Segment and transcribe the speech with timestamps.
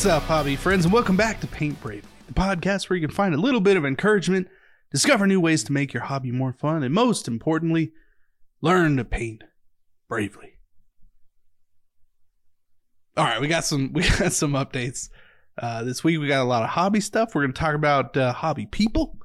[0.00, 3.14] What's up, hobby friends, and welcome back to Paint Brave, the podcast where you can
[3.14, 4.48] find a little bit of encouragement,
[4.90, 7.92] discover new ways to make your hobby more fun, and most importantly,
[8.62, 9.44] learn to paint
[10.08, 10.54] bravely.
[13.14, 15.10] All right, we got some we got some updates
[15.58, 16.18] uh, this week.
[16.18, 17.34] We got a lot of hobby stuff.
[17.34, 19.18] We're going to talk about uh, hobby people,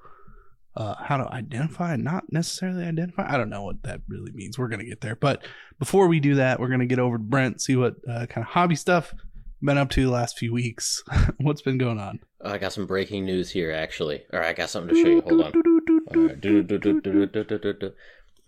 [0.75, 3.25] uh, how to identify and not necessarily identify.
[3.25, 4.59] I don't know what that really means.
[4.59, 5.47] We're going to get there, but
[5.79, 8.45] before we do that, we're going to get over to Brent, see what uh, kind
[8.45, 9.13] of hobby stuff
[9.61, 11.03] been up to the last few weeks.
[11.37, 12.19] What's been going on?
[12.41, 14.23] Oh, I got some breaking news here, actually.
[14.31, 15.21] Or I got something to show you.
[15.21, 15.53] Hold on.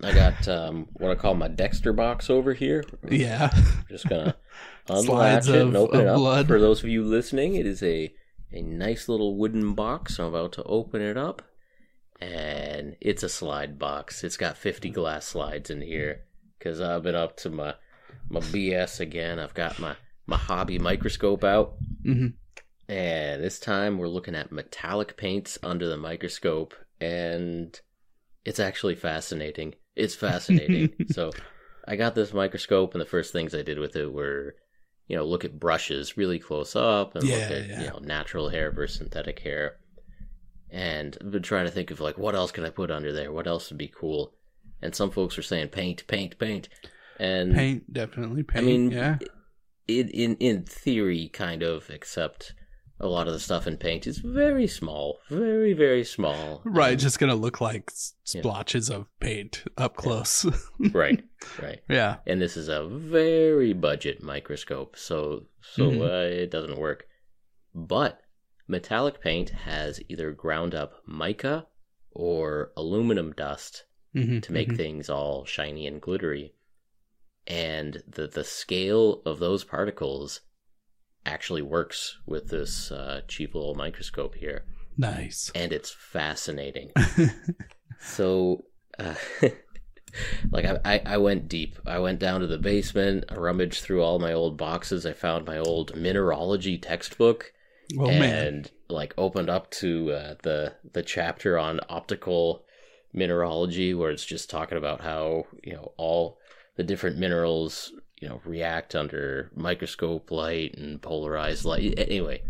[0.03, 2.83] I got um, what I call my Dexter box over here.
[3.09, 3.49] Yeah.
[3.89, 4.35] Just gonna
[4.87, 6.17] unlatch it and open it up.
[6.17, 6.47] blood.
[6.47, 8.13] For those of you listening, it is a
[8.51, 10.19] a nice little wooden box.
[10.19, 11.41] I'm about to open it up,
[12.21, 14.23] and it's a slide box.
[14.23, 16.21] It's got 50 glass slides in here
[16.59, 17.73] because I've been up to my
[18.29, 19.39] my BS again.
[19.39, 19.95] I've got my
[20.27, 21.75] my hobby microscope out.
[22.03, 22.27] hmm
[22.87, 27.79] And this time we're looking at metallic paints under the microscope, and
[28.45, 29.75] it's actually fascinating.
[29.95, 30.93] It's fascinating.
[31.09, 31.31] so
[31.87, 34.55] I got this microscope, and the first things I did with it were,
[35.07, 37.81] you know, look at brushes really close up and Yeah, look at, yeah.
[37.81, 39.77] you know, natural hair versus synthetic hair.
[40.69, 43.31] And I've been trying to think of, like, what else could I put under there?
[43.31, 44.33] What else would be cool?
[44.81, 46.67] And some folks were saying paint, paint, paint.
[47.19, 48.63] And Paint, definitely paint.
[48.63, 49.17] I mean, yeah.
[49.87, 52.53] In in in theory, kind of, except
[52.99, 56.61] a lot of the stuff in paint is very small, very very small.
[56.65, 58.41] Right, just gonna look like s- Yeah.
[58.41, 60.45] splotches of paint up close.
[60.91, 61.23] right,
[61.61, 61.79] right.
[61.89, 62.17] yeah.
[62.25, 66.01] And this is a very budget microscope, so so Mhm.
[66.01, 67.07] uh, it doesn't work.
[67.75, 68.19] But
[68.67, 71.67] metallic paint has either ground up mica
[72.11, 73.83] or aluminum dust
[74.13, 76.53] hmm to make things all shiny and glittery.
[77.47, 80.41] And the the scale of those particles
[81.25, 84.65] actually works with this uh, cheap little microscope here,
[84.97, 85.51] nice.
[85.55, 86.91] and it's fascinating.
[88.01, 88.65] so,
[88.99, 89.15] uh,
[90.51, 91.77] like I, I I went deep.
[91.85, 93.25] I went down to the basement.
[93.29, 95.05] I rummaged through all my old boxes.
[95.05, 97.53] I found my old mineralogy textbook
[97.97, 98.65] oh and man.
[98.89, 102.65] like opened up to uh, the the chapter on optical
[103.13, 106.39] mineralogy where it's just talking about how you know all
[106.77, 111.93] the different minerals you know react under microscope light and polarized light.
[111.97, 112.41] Anyway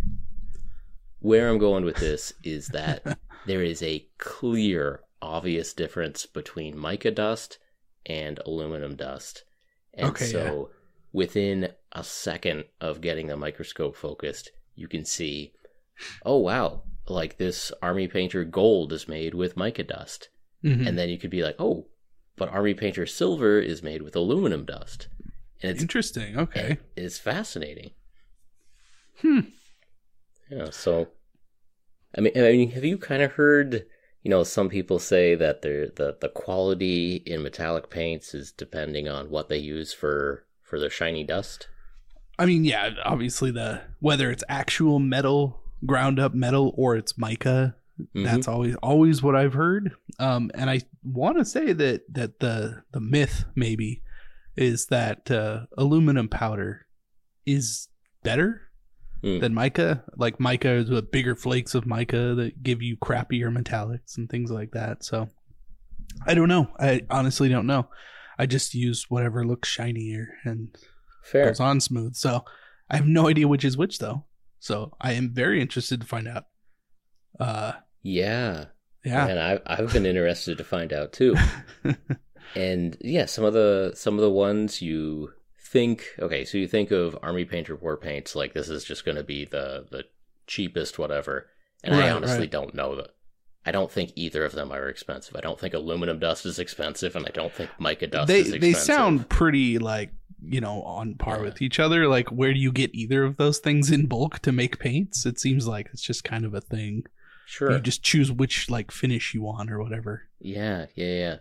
[1.19, 3.17] where i'm going with this is that
[3.47, 7.57] there is a clear obvious difference between mica dust
[8.05, 9.43] and aluminum dust.
[9.93, 10.69] And Okay, so
[11.11, 15.53] within a second of getting the microscope focused you can see
[16.23, 20.29] oh wow like this army painter gold is made with mica dust.
[20.63, 20.87] Mhm.
[20.87, 21.87] and then you could be like oh
[22.37, 25.07] but army painter silver is made with aluminum dust
[25.61, 26.37] and it's Interesting.
[26.37, 26.77] Okay.
[26.95, 27.91] it's fascinating
[29.21, 29.39] Hmm.
[30.51, 31.07] yeah so
[32.17, 33.85] i mean i mean have you kind of heard
[34.21, 39.07] you know some people say that the the the quality in metallic paints is depending
[39.07, 41.67] on what they use for for their shiny dust
[42.39, 47.75] I mean, yeah, obviously the whether it's actual metal, ground up metal, or it's mica,
[48.15, 48.23] Mhm.
[48.25, 49.91] that's always always what I've heard.
[50.19, 54.03] Um, and I want to say that that the the myth maybe
[54.55, 56.85] is that uh, aluminum powder
[57.45, 57.87] is
[58.23, 58.61] better
[59.21, 59.39] Hmm.
[59.39, 60.03] than mica.
[60.15, 64.51] Like mica is the bigger flakes of mica that give you crappier metallics and things
[64.51, 65.03] like that.
[65.03, 65.29] So
[66.27, 66.67] I don't know.
[66.79, 67.89] I honestly don't know.
[68.37, 70.75] I just use whatever looks shinier and
[71.23, 72.13] fair goes on smooth.
[72.15, 72.45] So
[72.91, 74.25] I have no idea which is which though.
[74.59, 76.45] So I am very interested to find out.
[77.39, 77.73] Uh,
[78.07, 78.65] yeah
[79.07, 79.27] yeah.
[79.27, 81.35] and I've I've been interested to find out too.
[82.55, 86.91] and yeah, some of the some of the ones you think okay, so you think
[86.91, 90.03] of army painter war paints like this is just going to be the the
[90.45, 91.47] cheapest whatever,
[91.83, 92.51] and I honestly right.
[92.51, 93.11] don't know that.
[93.65, 95.35] I don't think either of them are expensive.
[95.35, 98.53] I don't think aluminum dust is expensive, and I don't think mica dust they is
[98.53, 98.61] expensive.
[98.61, 100.11] they sound pretty like
[100.41, 101.43] you know on par Yeah.
[101.43, 102.07] with each other.
[102.07, 105.25] Like where do you get either of those things in bulk to make paints?
[105.25, 107.05] It seems like it's just kind of a thing.
[107.47, 107.71] Sure.
[107.71, 110.23] You just choose which like finish you want or whatever.
[110.39, 111.35] Yeah, yeah, yeah.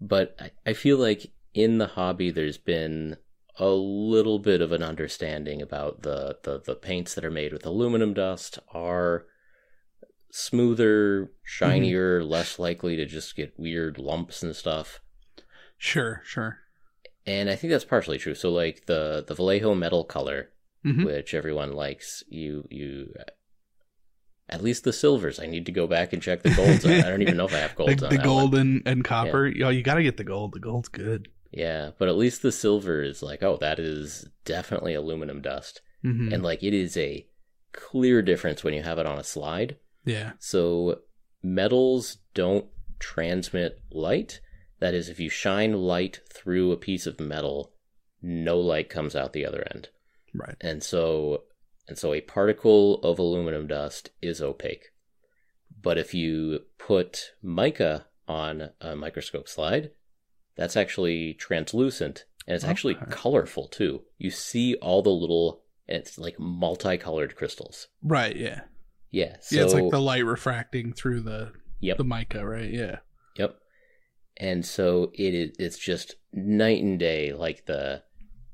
[0.00, 3.16] But I, I feel like in the hobby, there's been
[3.58, 7.64] a little bit of an understanding about the, the, the paints that are made with
[7.64, 9.24] aluminum dust are
[10.30, 15.00] smoother, shinier, less likely to just get weird lumps and stuff.
[15.78, 16.58] Sure, sure.
[17.24, 18.34] And I think that's partially true.
[18.34, 20.50] So, like the the Vallejo metal color,
[20.84, 21.04] Mhm.
[21.04, 23.12] which everyone likes, you you
[24.48, 25.40] at least the silvers.
[25.40, 26.84] I need to go back and check the golds.
[26.86, 28.60] I I don't even know if I have golds the on the gold one.
[28.60, 29.46] and, and copper.
[29.64, 30.52] Oh, you got to get the gold.
[30.54, 31.28] The gold's good.
[31.52, 35.80] Yeah, but at least the silver is like, oh, that is definitely aluminum dust.
[36.04, 36.32] Mhm.
[36.32, 37.26] And like it is a
[37.72, 39.76] clear difference when you have it on a slide.
[40.04, 40.32] Yeah.
[40.38, 41.00] So
[41.42, 42.66] metals don't
[42.98, 44.40] transmit light.
[44.80, 47.72] That is, if you shine light through a piece of metal,
[48.22, 49.88] no light comes out the other end.
[50.34, 50.56] Right.
[50.60, 51.44] And so
[51.88, 54.90] and so a particle of aluminum dust is opaque.
[55.80, 59.90] But if you put mica on a microscope slide,
[60.56, 64.02] that's actually translucent and it's actually colorful too.
[64.18, 67.88] You see all the little it's like multicolored crystals.
[68.02, 68.36] Right.
[68.36, 68.62] Yeah.
[69.10, 69.36] Yeah.
[69.40, 69.64] So yeah.
[69.64, 71.98] It's like the light refracting through the Yep.
[71.98, 72.46] the mica.
[72.46, 72.70] Right.
[72.70, 72.98] Yeah.
[73.36, 73.58] Yep.
[74.38, 78.02] And so it is it's just night and day like the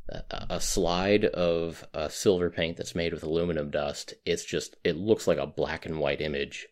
[0.08, 4.14] a, slide of a silver paint that's made with aluminum dust.
[4.24, 6.66] It's just it looks like a black and white image.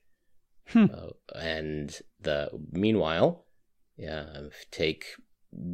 [0.68, 0.86] Hmm.
[0.92, 3.44] Uh, and the meanwhile,
[3.96, 4.26] yeah,
[4.70, 5.06] take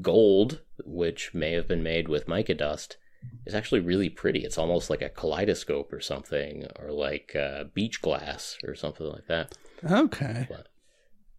[0.00, 2.96] gold, which may have been made with mica dust,
[3.44, 4.44] is actually really pretty.
[4.44, 9.26] It's almost like a kaleidoscope or something, or like uh, beach glass or something like
[9.28, 9.56] that.
[9.88, 10.48] Okay.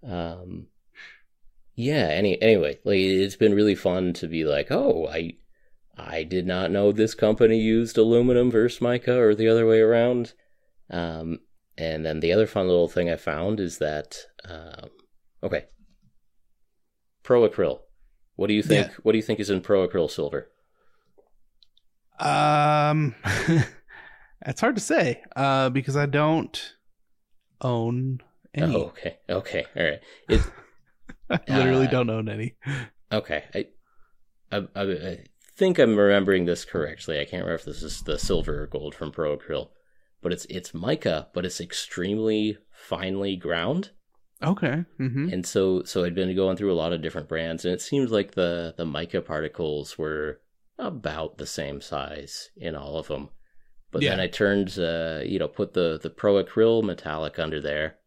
[0.08, 0.68] Um,
[1.76, 2.10] yeah.
[2.10, 5.34] Any anyway, like it's been really fun to be like, oh, I,
[5.98, 10.34] I did not know this company used aluminum versus mica or the other way around.
[10.90, 11.40] Um,
[11.78, 14.16] and then the other fun little thing I found is that,
[14.48, 14.90] um,
[15.44, 15.66] okay,
[17.24, 17.80] Proacryl.
[18.36, 18.88] What do you think?
[18.88, 18.94] Yeah.
[19.04, 20.50] What do you think is in Proacryl silver?
[22.20, 23.16] Um,
[24.46, 25.22] it's hard to say.
[25.36, 26.76] Uh, because I don't
[27.62, 28.22] own
[28.54, 28.76] any.
[28.76, 30.00] Oh, okay, okay, all right.
[30.30, 30.42] It,
[31.30, 32.56] I literally Uh, don't own any.
[33.12, 33.66] Okay, I,
[34.52, 35.18] I, I, I
[35.58, 37.20] think I'm remembering this correctly.
[37.20, 39.70] I can't remember if this is the silver or gold from Proacryl,
[40.22, 43.92] but it's it's mica, but it's extremely finely ground,
[44.44, 44.86] Okay.
[45.00, 45.30] Mm-hmm.
[45.34, 48.10] and so so I'd been going through a lot of different brands, and it seemed
[48.10, 50.40] like the the mica particles were
[50.78, 53.30] about the same size in all of them.
[53.92, 57.98] But then I turned, uh, you know, put the the Proacryl metallic under there,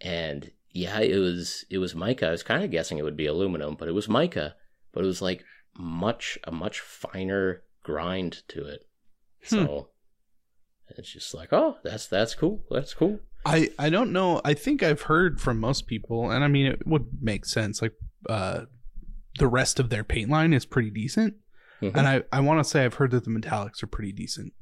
[0.00, 2.28] and yeah, it was it was mica.
[2.28, 4.56] I was kind of guessing it would be aluminum, but it was mica.
[4.92, 5.44] But it was like
[5.76, 8.86] much a much finer grind to it.
[9.48, 9.56] Hmm.
[9.56, 9.88] So
[10.88, 12.64] it's just like, oh, that's that's cool.
[12.70, 13.20] That's cool.
[13.46, 14.40] I I don't know.
[14.44, 17.80] I think I've heard from most people, and I mean it would make sense.
[17.80, 17.94] Like,
[18.28, 18.62] uh,
[19.38, 21.34] the rest of their paint line is pretty decent,
[21.80, 21.96] Mhm.
[21.96, 24.52] and I I want to say I've heard that the metallics are pretty decent.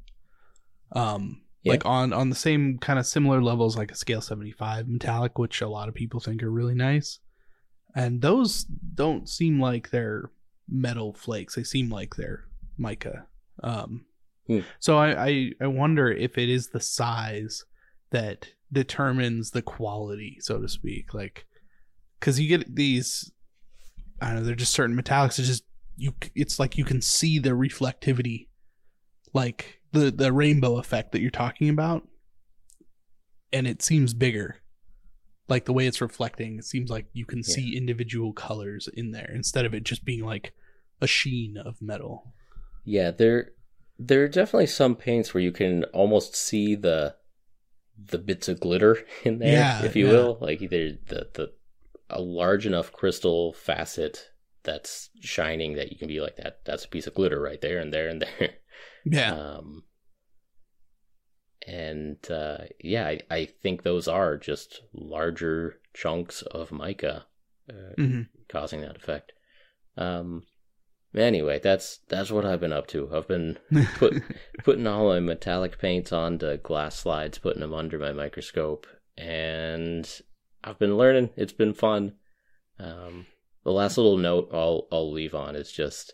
[0.93, 1.73] Um, Yeah.
[1.73, 5.37] like on on the same kind of similar levels, like a scale seventy five metallic,
[5.37, 7.19] which a lot of people think are really nice,
[7.95, 10.31] and those don't seem like they're
[10.69, 11.55] metal flakes.
[11.55, 12.45] They seem like they're
[12.77, 13.25] mica.
[13.63, 14.05] Um,
[14.47, 14.61] Hmm.
[14.79, 17.65] so I, I I wonder if it is the size
[18.09, 21.13] that determines the quality, so to speak.
[21.13, 21.45] Like,
[22.19, 23.31] because you get these,
[24.19, 25.37] I don't know, they're just certain metallics.
[25.37, 25.63] It's just
[25.97, 26.13] you.
[26.33, 28.47] It's like you can see the reflectivity,
[29.33, 32.07] like the the rainbow effect that you're talking about,
[33.53, 34.57] and it seems bigger.
[35.49, 39.31] Like the way it's reflecting, it seems like you can see individual colors in there
[39.33, 40.53] instead of it just being like
[41.01, 42.33] a sheen of metal.
[42.85, 43.51] Yeah, there
[43.97, 47.15] there are definitely some paints where you can almost see the
[48.01, 50.11] the bits of glitter in there, Yeah, if you yeah.
[50.13, 50.37] will.
[50.39, 51.51] Like either the the
[52.09, 54.29] a large enough crystal facet
[54.63, 57.79] that's shining that you can be like that that's a piece of glitter right there
[57.79, 58.51] and there and there.
[59.05, 59.33] Yeah.
[59.33, 59.83] Um
[61.67, 67.25] and uh yeah, I, I think those are just larger chunks of mica
[67.69, 69.33] uh, hmm causing that effect.
[69.97, 70.43] Um
[71.15, 73.09] anyway, that's that's what I've been up to.
[73.13, 73.57] I've been
[73.95, 74.21] put
[74.63, 78.87] putting all my metallic paints onto glass slides, putting them under my microscope,
[79.17, 80.09] and
[80.63, 81.31] I've been learning.
[81.35, 82.13] It's been fun.
[82.79, 83.25] Um,
[83.63, 86.13] the last little note I'll I'll leave on is just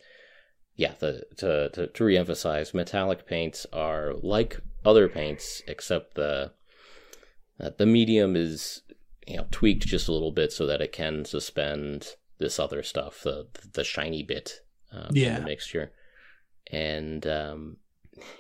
[0.76, 6.52] yeah, the to to, to reemphasize, metallic paints are like other paints, except the
[7.60, 8.82] uh, the medium is
[9.28, 13.22] you know tweaked just a little bit so that it can suspend this other stuff,
[13.24, 14.62] the the shiny bit
[14.92, 15.40] from Yeah.
[15.40, 15.92] the mixture,
[16.72, 17.78] and um,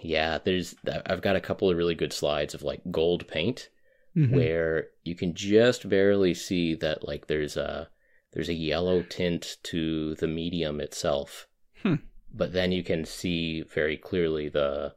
[0.01, 0.75] yeah, there's
[1.05, 3.69] I've got a couple of really good slides of like gold paint
[4.15, 4.31] Mhm.
[4.31, 7.89] where you can just barely see that like there's a
[8.31, 11.47] there's a yellow tint to the medium itself
[11.83, 11.95] Hmm.
[12.33, 14.95] but then you can see very clearly the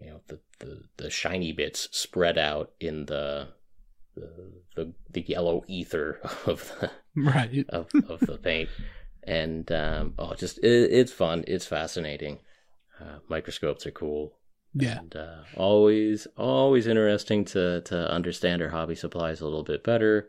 [0.00, 3.48] you know the, the the shiny bits spread out in the
[4.14, 4.30] the
[4.74, 7.64] the, the yellow ether of the Right.
[7.70, 8.68] of, of the paint
[9.22, 11.44] and um oh just it, it's fun.
[11.46, 12.40] It's fascinating.
[13.00, 14.38] Uh, microscopes are cool.
[14.74, 14.98] Yeah.
[14.98, 20.28] and uh, always always interesting to to understand our hobby supplies a little bit better.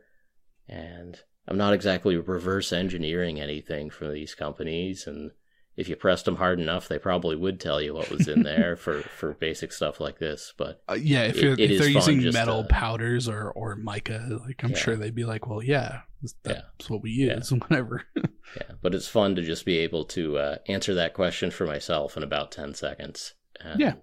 [0.69, 1.19] And
[1.49, 5.07] i'm not exactly reverse engineering anything from these companies.
[5.07, 5.31] And
[5.77, 8.75] if you pressed them hard enough, they probably would tell you what was in there
[8.75, 10.53] for, for basic stuff like this.
[10.57, 13.75] But Uh, yeah, if, It- you're, it if they're using metal to- powders or, or
[13.75, 14.77] mica, like I'm Yeah.
[14.77, 16.61] sure they'd be like, well, yeah, this- Yeah.
[16.77, 17.35] that's what we Yeah.
[17.37, 18.03] use, whatever.
[18.15, 22.17] yeah, but it's fun to just be able to uh, answer that question for myself
[22.17, 23.35] in about ten seconds.
[23.61, 23.93] And Yeah.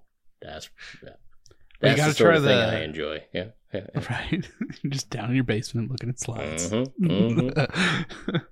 [0.40, 0.70] that's
[1.02, 1.10] yeah.
[1.82, 3.24] You that's the sort try of thing the- I enjoy.
[3.34, 4.00] Yeah, yeah, yeah.
[4.10, 4.48] right?
[4.88, 6.70] Just down in your basement looking at slides.
[6.70, 8.44] Mhm, mhm.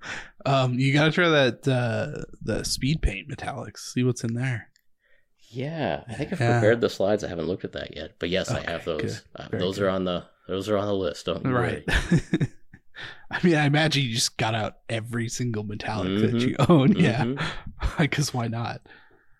[0.45, 3.79] um, you gotta try that uh, the speed paint metallics.
[3.79, 4.69] See what's in there.
[5.49, 6.59] Yeah, I think I've Yeah.
[6.59, 7.23] prepared the slides.
[7.23, 9.21] I haven't looked at that yet, but yes, I have those.
[9.35, 9.85] Uh, those good.
[9.85, 11.25] are on the those are on the list.
[11.27, 11.83] Don't Right.
[13.31, 16.41] I mean, I imagine you just got out every single metallic that Mhm.
[16.41, 16.91] you own.
[16.95, 17.47] Yeah,
[17.97, 18.81] because why not?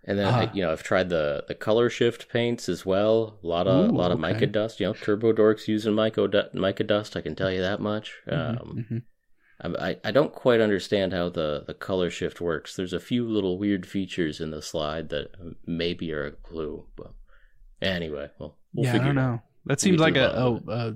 [0.05, 0.51] And then I, Ah.
[0.53, 3.39] you know I've tried the the color shift paints as well.
[3.43, 4.33] A lot of Ooh, a lot of okay.
[4.33, 4.79] mica dust.
[4.79, 7.15] You know, Turbo Dorks using mica du- mica dust.
[7.15, 8.13] I can tell you that much.
[8.27, 9.01] Mhm, Um, mhm.
[9.61, 12.75] I, I I don't quite understand how the the color shift works.
[12.75, 15.27] There's a few little weird features in the slide that
[15.65, 17.13] maybe are a clue, but
[17.81, 19.31] anyway, well, we'll yeah, I figure don't it out.
[19.35, 19.41] know.
[19.67, 20.93] That seems like a, a, a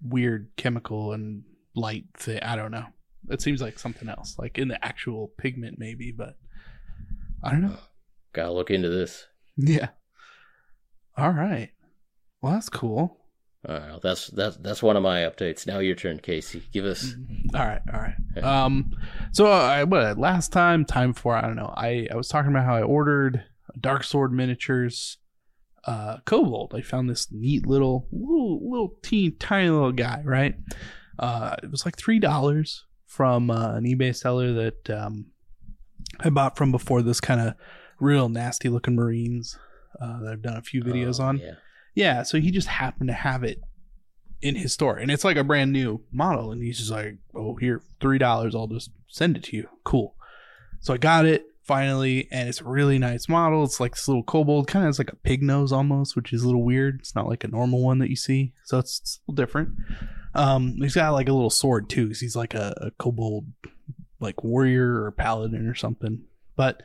[0.00, 1.42] weird chemical and
[1.74, 2.40] light thing.
[2.40, 2.86] I don't know.
[3.30, 6.36] It seems like something else, like in the actual pigment, maybe, but
[7.42, 7.76] I don't know.
[8.32, 9.26] Gotta look into this.
[9.56, 9.88] Yeah.
[11.16, 11.70] All right.
[12.40, 13.18] Well, that's cool.
[13.68, 15.68] All right, that's that's that's one of my updates.
[15.68, 16.64] Now your turn, Casey.
[16.72, 17.14] Give us.
[17.54, 18.42] All right, all right.
[18.42, 18.90] Um,
[19.30, 21.72] so I what last time, time before, I don't know.
[21.76, 23.44] I I was talking about how I ordered
[23.78, 25.18] Dark Sword miniatures,
[25.86, 26.74] uh, Kobold.
[26.74, 30.22] I found this neat little little little teeny tiny little guy.
[30.24, 30.56] Right.
[31.16, 35.26] Uh, it was like three dollars from uh, an eBay seller that um
[36.18, 37.02] I bought from before.
[37.02, 37.54] This kind of
[38.02, 39.58] real nasty looking Marines
[40.00, 41.38] uh, that I've done a few videos Oh, on.
[41.38, 41.54] Yeah.
[41.94, 43.60] Yeah, so he just happened to have it
[44.40, 47.54] in his store, and it's like a brand new model, and he's just like, "Oh,
[47.56, 48.54] here, three dollars.
[48.54, 50.16] I'll just send it to you." Cool.
[50.80, 53.62] So I got it finally, and it's a really nice model.
[53.62, 56.42] It's like this little kobold, kind of has like a pig nose almost, which is
[56.42, 56.98] a little weird.
[57.00, 59.68] It's not like a normal one that you see, so it's, it's a little different.
[60.34, 63.44] Um, he's got like a little sword too, because he's like a, a kobold,
[64.18, 66.22] like warrior or paladin or something.
[66.56, 66.82] But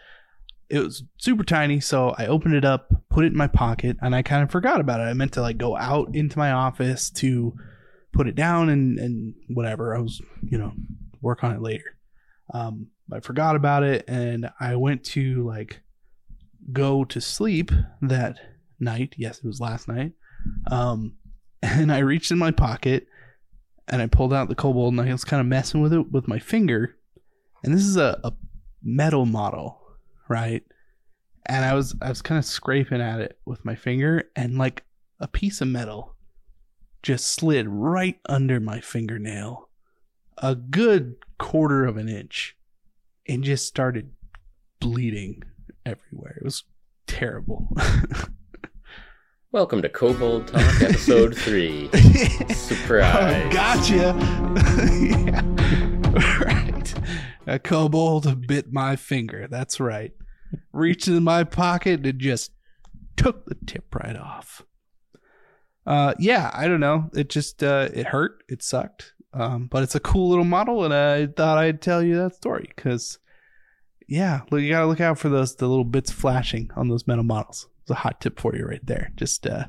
[0.69, 4.15] it was super tiny, so I opened it up, put it in my pocket, and
[4.15, 5.03] I kind of forgot about it.
[5.03, 7.53] I meant to like go out into my office to
[8.13, 9.95] put it down and and whatever.
[9.95, 10.73] I was, you know,
[11.21, 11.97] work on it later.
[12.53, 15.81] Um, I forgot about it, and I went to like
[16.71, 17.71] go to sleep
[18.01, 18.37] that
[18.79, 19.15] night.
[19.17, 20.13] Yes, it was last night.
[20.69, 21.15] Um,
[21.61, 23.07] and I reached in my pocket
[23.87, 26.27] and I pulled out the kobold and I was kind of messing with it with
[26.27, 26.95] my finger.
[27.63, 28.33] And this is a, a
[28.83, 29.79] metal model,
[30.29, 30.63] right?
[31.45, 34.83] And I was I was kind of scraping at it with my finger and like
[35.19, 36.15] a piece of metal
[37.03, 39.69] just slid right under my fingernail
[40.37, 42.55] a good quarter of an inch
[43.27, 44.11] and just started
[44.79, 45.43] bleeding
[45.85, 46.37] everywhere.
[46.37, 46.63] It was
[47.07, 47.67] terrible.
[49.51, 51.89] Welcome to Kobold Talk, episode three.
[52.53, 53.43] Surprise.
[53.45, 54.13] Oh, gotcha.
[55.01, 56.53] yeah.
[57.47, 59.47] A kobold bit my finger.
[59.49, 60.11] That's right.
[60.73, 62.51] Reached in my pocket and just
[63.15, 64.63] took the tip right off.
[65.85, 67.09] Uh, yeah, I don't know.
[67.13, 68.43] It just uh, it hurt.
[68.49, 69.13] It sucked.
[69.33, 72.71] Um, but it's a cool little model, and I thought I'd tell you that story
[72.75, 73.19] because,
[74.07, 77.23] yeah, look, you gotta look out for those the little bits flashing on those metal
[77.23, 77.67] models.
[77.83, 79.11] It's a hot tip for you right there.
[79.15, 79.67] Just uh,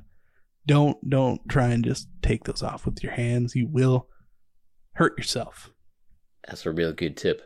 [0.66, 3.54] don't don't try and just take those off with your hands.
[3.54, 4.08] You will
[4.94, 5.70] hurt yourself.
[6.46, 7.42] That's a real good tip.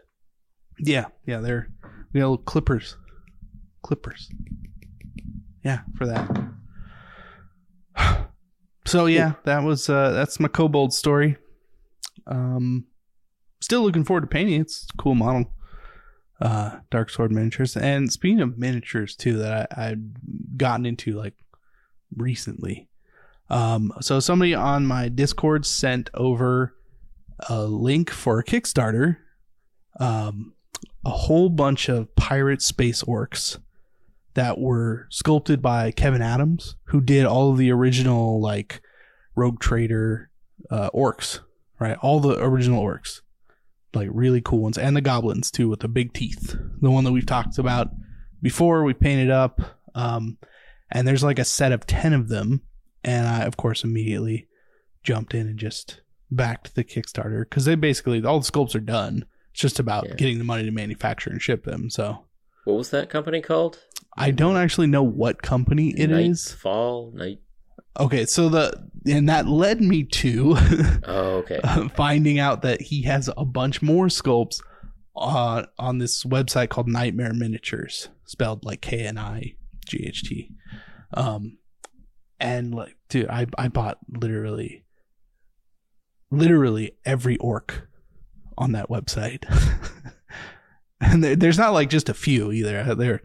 [0.78, 1.68] Yeah, yeah, they're
[2.12, 2.96] we got little clippers,
[3.82, 4.30] clippers.
[5.64, 6.30] Yeah, for that.
[8.84, 11.36] So yeah, that was uh that's my kobold story.
[12.26, 12.86] Um,
[13.60, 14.60] still looking forward to painting.
[14.60, 15.52] It's a cool model.
[16.40, 17.76] Uh, Dark Sword miniatures.
[17.76, 21.34] And speaking of miniatures too, that I, I've gotten into like
[22.16, 22.88] recently.
[23.48, 26.74] Um, so somebody on my Discord sent over
[27.48, 29.18] a link for a Kickstarter.
[30.00, 30.54] Um,
[31.04, 33.58] a whole bunch of pirate space orcs
[34.34, 38.80] that were sculpted by Kevin Adams, who did all of the original like
[39.34, 40.30] Rogue Trader
[40.70, 41.40] uh, orcs,
[41.78, 41.98] right?
[42.00, 43.20] All the original orcs,
[43.94, 46.56] like really cool ones, and the goblins too with the big teeth.
[46.80, 47.88] The one that we've talked about
[48.40, 48.84] before.
[48.84, 49.60] We painted up,
[49.94, 50.38] um,
[50.90, 52.62] and there's like a set of ten of them,
[53.04, 54.48] and I of course immediately
[55.02, 59.26] jumped in and just backed the Kickstarter because they basically all the sculpts are done.
[59.52, 60.14] It's just about Yeah.
[60.16, 61.88] getting the money to manufacture and ship them.
[61.90, 62.24] So
[62.64, 63.78] What was that company called?
[64.16, 66.52] I don't actually know what company it is.
[66.52, 67.40] Fall Night.
[67.98, 70.56] Okay, so the and that led me to
[71.04, 71.60] Oh, okay.
[71.94, 74.60] finding out that he has a bunch more sculpts
[75.16, 79.54] uh, on this website called Knightmare Miniatures, spelled like K N I
[79.86, 80.50] G H T.
[81.14, 81.58] Um,
[82.40, 84.84] and like, dude, I I bought literally,
[86.30, 87.88] literally every orc
[88.58, 89.44] on that website,
[91.00, 92.94] and there, there's not like just a few either.
[92.94, 93.22] There,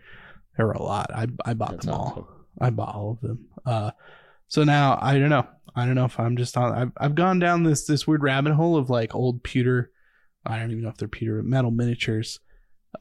[0.57, 1.11] there were a lot.
[1.13, 2.23] I I bought That's them awesome.
[2.23, 2.29] all.
[2.59, 3.47] I bought all of them.
[3.65, 3.91] Uh,
[4.47, 5.47] so now I don't know.
[5.75, 6.73] I don't know if I'm just on.
[6.73, 9.91] I've I've gone down this this weird rabbit hole of like old pewter.
[10.45, 12.39] I don't even know if they're pewter metal miniatures.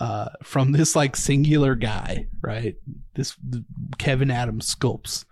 [0.01, 2.75] Uh, from this like singular guy, right?
[3.15, 3.35] This
[3.97, 5.25] Kevin Adams sculpts,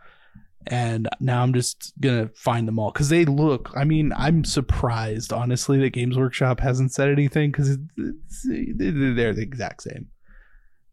[0.67, 3.71] and now I'm just gonna find them all because they look.
[3.75, 9.83] I mean, I'm surprised honestly that Games Workshop hasn't said anything because they're the exact
[9.83, 10.09] same.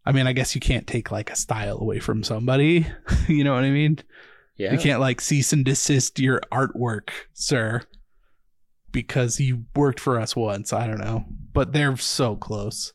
[0.05, 2.87] I mean, I guess you can't take like a style away from somebody.
[3.27, 3.99] you know what I mean?
[4.57, 4.73] Yeah.
[4.73, 7.81] You can't like cease and desist your artwork, sir,
[8.91, 10.73] because you worked for us once.
[10.73, 12.93] I don't know, but they're so close.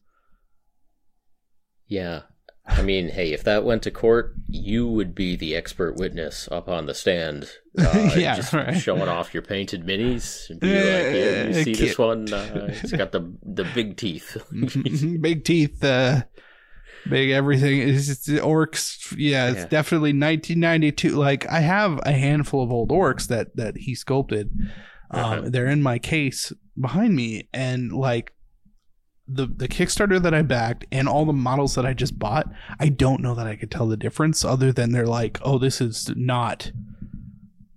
[1.87, 2.23] Yeah.
[2.69, 6.69] I mean, hey, if that went to court, you would be the expert witness up
[6.69, 7.49] on the stand.
[7.79, 8.77] Uh, Yeah, just right.
[8.77, 10.51] showing off your painted minis.
[10.51, 12.33] And be like, here, you see this one?
[12.33, 14.37] Uh, it's got the the big teeth.
[15.21, 16.23] big teeth, uh,
[17.09, 17.81] big everything.
[17.89, 19.15] It's the orcs.
[19.17, 19.67] Yeah, it's Yeah.
[19.69, 21.11] definitely 1992.
[21.11, 24.51] Like I have a handful of old orcs that that he sculpted.
[25.13, 25.43] Um, Uh-huh.
[25.47, 28.33] They're in my case behind me, and like
[29.29, 32.89] the the Kickstarter that I backed and all the models that I just bought, I
[32.89, 36.11] don't know that I could tell the difference other than they're like, oh, this is
[36.17, 36.71] not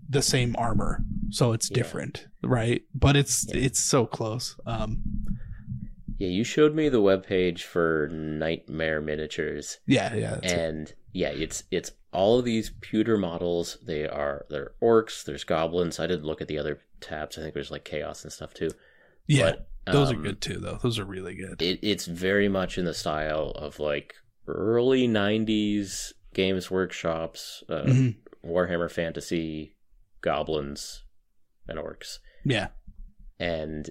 [0.08, 1.76] the same armor, so it's Yeah.
[1.76, 2.84] different, right?
[2.94, 3.62] But it's Yeah.
[3.62, 4.56] it's so close.
[4.66, 5.02] Um,
[6.18, 9.78] yeah, you showed me the webpage for Knightmare Miniatures.
[9.88, 10.60] yeah, yeah, that's it.
[10.60, 13.78] and yeah, it's it's all of these pewter models.
[13.86, 15.24] They are they're orcs.
[15.24, 16.00] There's goblins.
[16.00, 17.38] I didn't look at the other tabs.
[17.38, 18.72] I think there's like chaos and stuff too.
[19.30, 19.52] Yeah.
[19.86, 20.78] But, Those are um, good too, though.
[20.84, 21.62] Those are really good.
[21.62, 24.14] It, it's very much in the style of like
[24.48, 28.16] early '90s Games Workshops, uh, Mhm.
[28.46, 29.76] Warhammer Fantasy,
[30.22, 31.04] goblins,
[31.68, 32.68] and orcs, Yeah,
[33.40, 33.90] and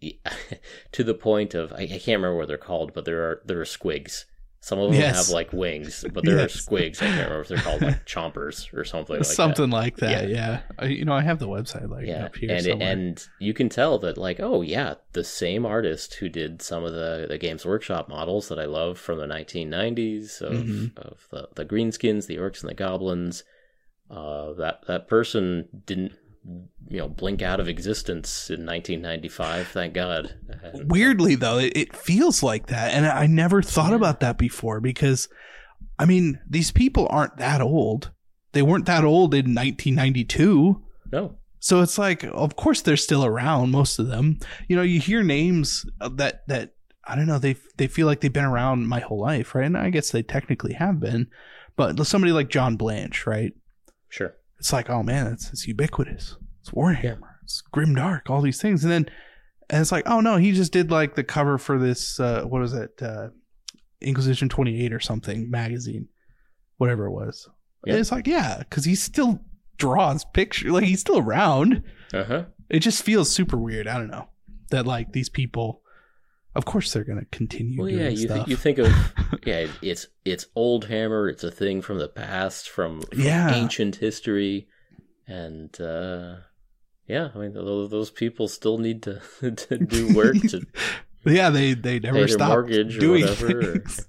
[0.92, 3.60] to the point of I, I can't remember what they're called, but there are there
[3.60, 4.24] are squigs.
[4.64, 5.26] Some of them Yes.
[5.26, 6.54] have like wings, but there Yes.
[6.56, 6.96] are squigs.
[7.02, 9.34] I can't remember if they're called like chompers or something like that.
[9.34, 10.30] something like that.
[10.30, 12.88] Yeah, I, you know, I have the website like yeah up here and somewhere.
[12.90, 16.92] and you can tell that like oh yeah the same artist who did some of
[16.94, 20.96] the the games workshop models that i love from the 1990s of, Mhm.
[20.98, 23.44] of the the greenskins the orcs and the goblins
[24.10, 26.12] uh that that person didn't
[26.88, 30.34] you know blink out of existence in 1995 thank god
[30.74, 33.96] Weirdly though, it, it feels like that, and I never thought Yeah.
[33.96, 35.28] about that before because,
[35.98, 38.10] I mean, these people aren't that old.
[38.52, 40.82] They weren't that old in 1992.
[41.12, 43.70] no So it's like, of course, they're still around.
[43.70, 46.74] Most of them, you know, you hear names that that
[47.06, 47.38] I don't know.
[47.38, 49.66] They they feel like they've been around my whole life, right?
[49.66, 51.28] And I guess they technically have been,
[51.76, 53.52] but somebody like John Blanche, right?
[54.08, 56.36] sure It's like, oh man, it's it's ubiquitous.
[56.60, 57.34] It's Warhammer.
[57.42, 58.30] It's grim dark.
[58.30, 59.10] All these things, and then
[59.68, 62.18] and it's like, oh no, he just did like the cover for this.
[62.18, 63.00] Uh, what was it?
[63.00, 63.28] Uh,
[64.00, 66.08] Inquisition twenty eight or something magazine,
[66.78, 67.48] whatever it was.
[67.84, 67.92] Yeah.
[67.92, 69.40] And it's like, yeah, because he still
[69.76, 70.72] draws pictures.
[70.72, 73.86] Like he's still around uh-huh it just feels super weird.
[73.86, 74.28] I don't know
[74.70, 75.82] that like these people,
[76.54, 78.88] of course they're gonna continue well doing yeah you, th- you think of
[79.46, 83.52] yeah it's it's old hammer it's a thing from the past from, from Yeah.
[83.54, 84.68] ancient history
[85.26, 86.36] and uh
[87.08, 90.64] yeah i mean those, those people still need to to do work to
[91.26, 94.06] yeah, they they never stop mortgage or doing whatever, or- things.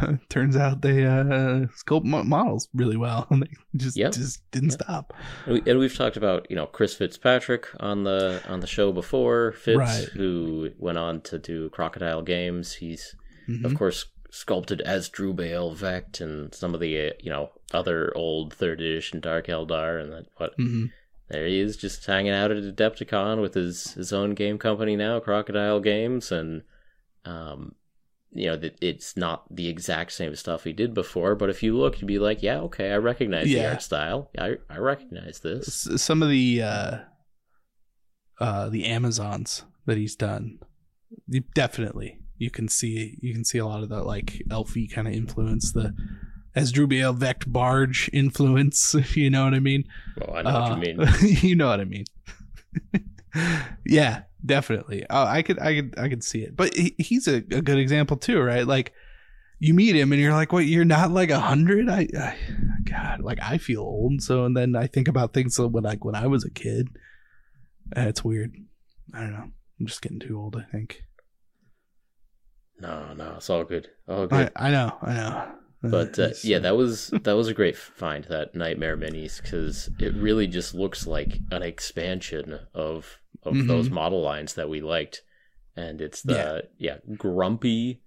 [0.28, 4.12] Turns out they uh, sculpt mo- models really well, and they just Yep.
[4.12, 4.80] just didn't Yep.
[4.82, 5.14] stop.
[5.46, 8.92] and, we, and we've talked about you know chris fitzpatrick on the on the show
[8.92, 10.08] before fitz Right.
[10.14, 13.14] who went on to do crocodile games he's
[13.48, 13.64] Mhm.
[13.64, 18.80] of course sculpted Asdrubael Vect and some of the uh, you know other old third
[18.80, 20.90] edition Dark Eldar and that what Mhm.
[21.28, 25.20] there he is just hanging out at Adepticon with his his own game company now,
[25.20, 26.62] Crocodile Games, and
[27.24, 27.74] um,
[28.34, 31.76] you know that it's not the exact same stuff he did before, but if you
[31.76, 34.30] look, you'd be like, yeah, okay, I recognize the art style.
[34.38, 35.88] I I recognize this.
[35.96, 36.98] Some of the uh,
[38.40, 40.58] uh, the Amazons that he's done,
[41.28, 45.06] you- definitely you can see you can see a lot of the like elfie kind
[45.06, 45.94] of influence, the
[46.56, 48.94] Asdrubael Vect barge influence.
[48.94, 49.84] If you know what I mean?
[50.18, 51.08] Well, I know Uh, what you mean.
[51.42, 52.04] you know what I mean.
[53.86, 55.06] yeah, definitely.
[55.06, 56.56] Uh, I could, I could, I could see it.
[56.56, 58.66] But he, he's a, a good example too, right?
[58.66, 58.92] Like
[59.58, 60.66] you meet him and you're like, "What?
[60.66, 61.88] You're not like a hundred?
[61.88, 62.36] I, I,
[62.84, 66.14] God, like I feel old." So, and then I think about things when like when
[66.14, 66.88] I was a kid.
[67.96, 68.54] Uh, it's weird.
[69.12, 69.50] I don't know.
[69.80, 70.56] I'm just getting too old.
[70.56, 71.02] I think.
[72.80, 73.88] No, no, it's all good.
[74.08, 74.52] All I, good.
[74.56, 75.52] I know, I know.
[75.90, 80.14] but uh, yeah, that was that was a great find that Knightmare Minis because it
[80.14, 83.66] really just looks like an expansion of of Mhm.
[83.68, 85.22] those model lines that we liked,
[85.76, 88.00] and it's the yeah, grumpy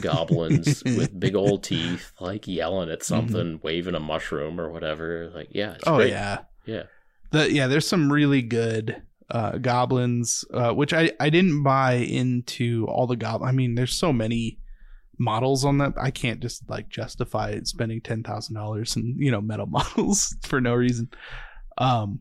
[0.00, 5.30] goblins with big old teeth, like yelling at something, waving a mushroom or whatever.
[5.34, 5.94] Like yeah, it's Mm-hmm.
[5.94, 6.10] oh great.
[6.10, 6.82] yeah, yeah.
[7.30, 7.66] the yeah.
[7.66, 13.16] There's some really good uh, goblins, uh, which I I didn't buy into all the
[13.16, 13.48] goblin.
[13.48, 14.58] I mean, there's so many
[15.18, 15.94] models on that.
[16.00, 20.60] I can't just like justify spending ten thousand dollars in you know metal models for
[20.60, 21.08] no reason.
[21.78, 22.20] Um,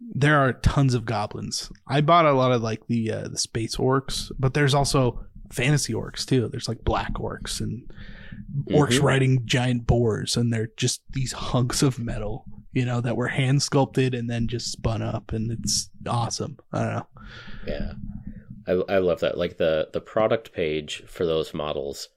[0.00, 1.70] there are tons of goblins.
[1.86, 5.92] I bought a lot of like the uh, the space orcs, but there's also fantasy
[5.92, 6.48] orcs too.
[6.48, 7.90] There's like black orcs and
[8.70, 9.02] orcs Mhm.
[9.02, 13.62] riding giant boars, and they're just these hunks of metal, you know, that were hand
[13.62, 16.58] sculpted and then just spun up, and it's awesome.
[16.72, 17.06] I don't know.
[17.66, 17.92] Yeah,
[18.66, 19.38] I I love that.
[19.38, 22.08] Like the the product page for those models,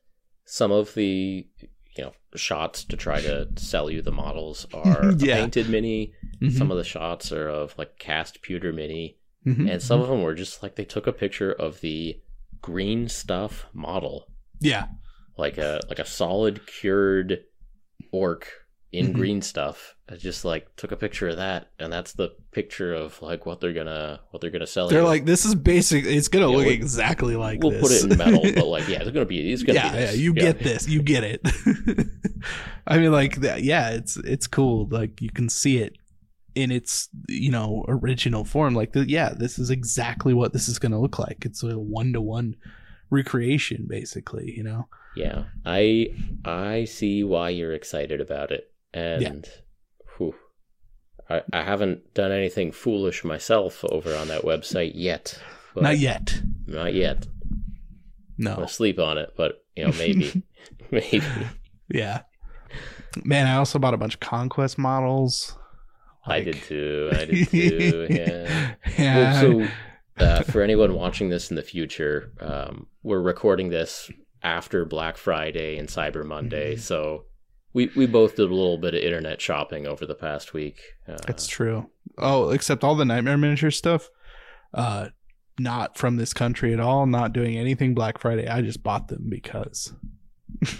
[0.49, 1.45] some of the
[1.95, 5.35] you know shots to try to sell you the models are Yeah.
[5.41, 6.13] painted mini.
[6.41, 6.57] Mm-hmm.
[6.57, 9.69] Some of the shots are of like cast pewter mini, Mhm.
[9.71, 12.19] and some of them were just like they took a picture of the
[12.61, 14.27] green stuff model,
[14.59, 14.87] yeah,
[15.37, 17.43] like a like a solid cured
[18.11, 18.47] orc
[18.93, 19.13] in Mhm.
[19.13, 19.95] green stuff.
[20.09, 23.59] I just like took a picture of that, and that's the picture of like what
[23.59, 24.87] they're gonna what they're gonna sell.
[24.87, 26.05] they're like, this is basic.
[26.05, 27.81] It's gonna Yeah, look we'll- exactly like we'll this.
[27.81, 30.11] put it in metal, but like yeah, it's gonna be it's gonna yeah, be yeah,
[30.11, 31.41] you get this, you get it.
[32.87, 33.63] I mean, like that.
[33.63, 34.87] Yeah, it's it's cool.
[34.89, 35.97] Like you can see it
[36.55, 38.73] in its you know original form.
[38.73, 41.43] Like the, yeah, this is exactly what this is gonna look like.
[41.45, 42.55] It's a one to one
[43.09, 44.53] recreation, basically.
[44.55, 44.87] You know.
[45.17, 46.09] Yeah, I
[46.45, 49.47] I see why you're excited about it, and
[50.17, 50.35] whew,
[51.29, 55.39] I I haven't done anything foolish myself over on that website yet.
[55.75, 56.41] Not yet.
[56.65, 57.27] Not yet.
[57.27, 57.63] I'm
[58.37, 58.65] No.
[58.65, 60.43] sleep on it, but you know maybe
[60.91, 61.21] maybe.
[61.89, 62.21] Yeah.
[63.23, 65.57] Man, I also bought a bunch of conquest models.
[66.25, 67.09] I did too.
[67.13, 68.07] I did too.
[68.09, 68.73] Yeah.
[68.97, 69.17] yeah.
[69.43, 69.67] Well,
[70.17, 74.11] so uh, for anyone watching this in the future, um, we're recording this
[74.43, 76.79] after Black Friday and Cyber Monday, Mhm.
[76.79, 77.25] so
[77.73, 80.79] we we both did a little bit of internet shopping over the past week.
[81.07, 81.89] Uh, That's true.
[82.17, 84.09] Oh, except all the Knightmare miniature stuff.
[84.73, 85.09] Uh
[85.59, 88.47] not from this country at all, not doing anything Black Friday.
[88.47, 89.91] I just bought them because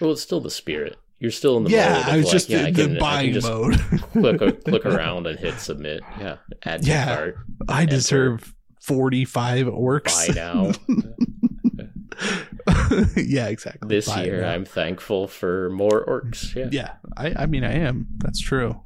[0.00, 0.96] well, it's still the spirit.
[1.18, 3.46] You're still in the Yeah, I was like, just yeah, can, the I buying just
[3.48, 3.78] mode.
[4.12, 6.02] click click around and hit submit.
[6.18, 7.14] Yeah, add to Yeah.
[7.16, 7.36] cart.
[7.68, 10.28] I deserve 45 orcs.
[10.28, 10.72] Buy now.
[13.16, 13.88] yeah, exactly.
[13.88, 14.50] this Buy year, now.
[14.50, 16.54] I'm thankful for more orcs.
[16.54, 16.68] Yeah.
[16.70, 18.06] Yeah, I I mean I am.
[18.18, 18.80] That's true.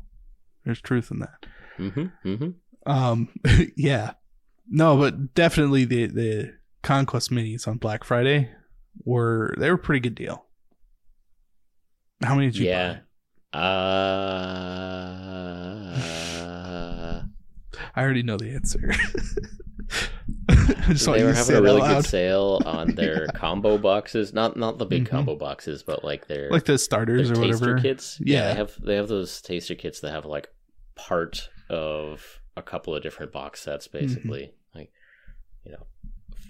[0.64, 1.46] There's truth in that.
[1.78, 2.06] Mm-hmm.
[2.28, 2.90] Mm-hmm.
[2.90, 3.28] Um,
[3.76, 4.12] yeah,
[4.68, 8.50] no, but definitely the the conquest minis on Black Friday
[9.04, 10.46] were they were a pretty good deal.
[12.22, 12.98] How many did you Yeah.
[13.52, 13.58] buy?
[13.58, 13.62] Uh,
[17.94, 18.92] I already know the answer.
[20.88, 24.32] They were having a really good sale on their combo boxes.
[24.32, 25.08] Not not the big Mhm.
[25.10, 27.78] combo boxes, but like their like the their starters or taster whatever.
[27.80, 28.20] kits.
[28.24, 28.48] Yeah.
[28.48, 30.48] they have they have those taster kits that have like
[30.94, 33.98] part of a couple of different box sets, Mm-hmm.
[34.06, 34.54] basically.
[34.74, 34.90] Like
[35.64, 35.86] you know,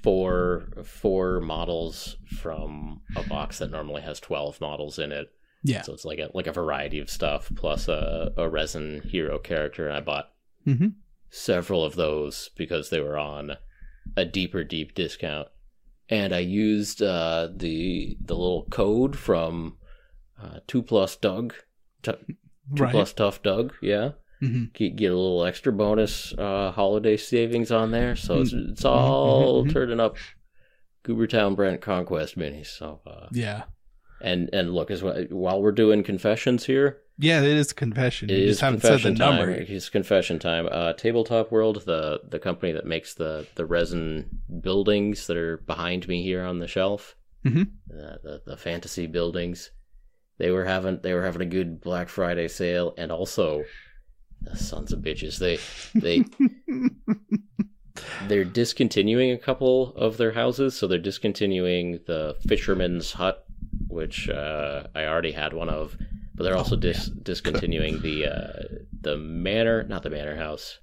[0.02, 5.28] four four models from a box that normally has twelve models in it.
[5.62, 5.82] Yeah.
[5.82, 9.86] So it's like a like a variety of stuff plus a, a resin hero character.
[9.88, 10.30] And I bought
[10.66, 10.94] Mhm.
[11.30, 13.56] Several of those because they were on
[14.16, 15.48] a deeper deep discount.
[16.08, 19.76] And I used uh, the the little code from
[20.40, 21.54] uh, two plus Doug,
[22.02, 22.92] t- two Right.
[22.92, 24.12] plus tough Doug, yeah.
[24.42, 24.72] Mhm.
[24.74, 28.70] Get, get a little extra bonus uh, holiday savings on there, so it's Mm.
[28.72, 29.72] it's all Mhm, mhm.
[29.72, 30.16] turning up.
[31.04, 32.66] Goobertown Brent Conquest minis.
[32.66, 33.64] So uh, Yeah.
[34.20, 38.28] and and look as well while we're doing confessions here, Yeah, it is confession.
[38.30, 39.36] it you is just haven't said the confession time.
[39.36, 39.50] number.
[39.52, 40.68] It's confession time.
[40.70, 44.28] Uh, Tabletop World, the the company that makes the the resin
[44.60, 47.68] buildings that are behind me here on the shelf, Mhm.
[47.90, 49.70] uh, the the fantasy buildings,
[50.38, 53.64] they were having they were having a good Black Friday sale, and also,
[54.42, 55.58] the sons of bitches, they
[55.98, 56.22] they
[58.28, 60.76] they're discontinuing a couple of their houses.
[60.76, 63.44] So they're discontinuing the Fisherman's Hut,
[63.88, 65.96] which uh, I already had one of,
[66.36, 68.62] but they're also Oh, dis- discontinuing the uh,
[69.00, 70.78] the manor, not the manor house,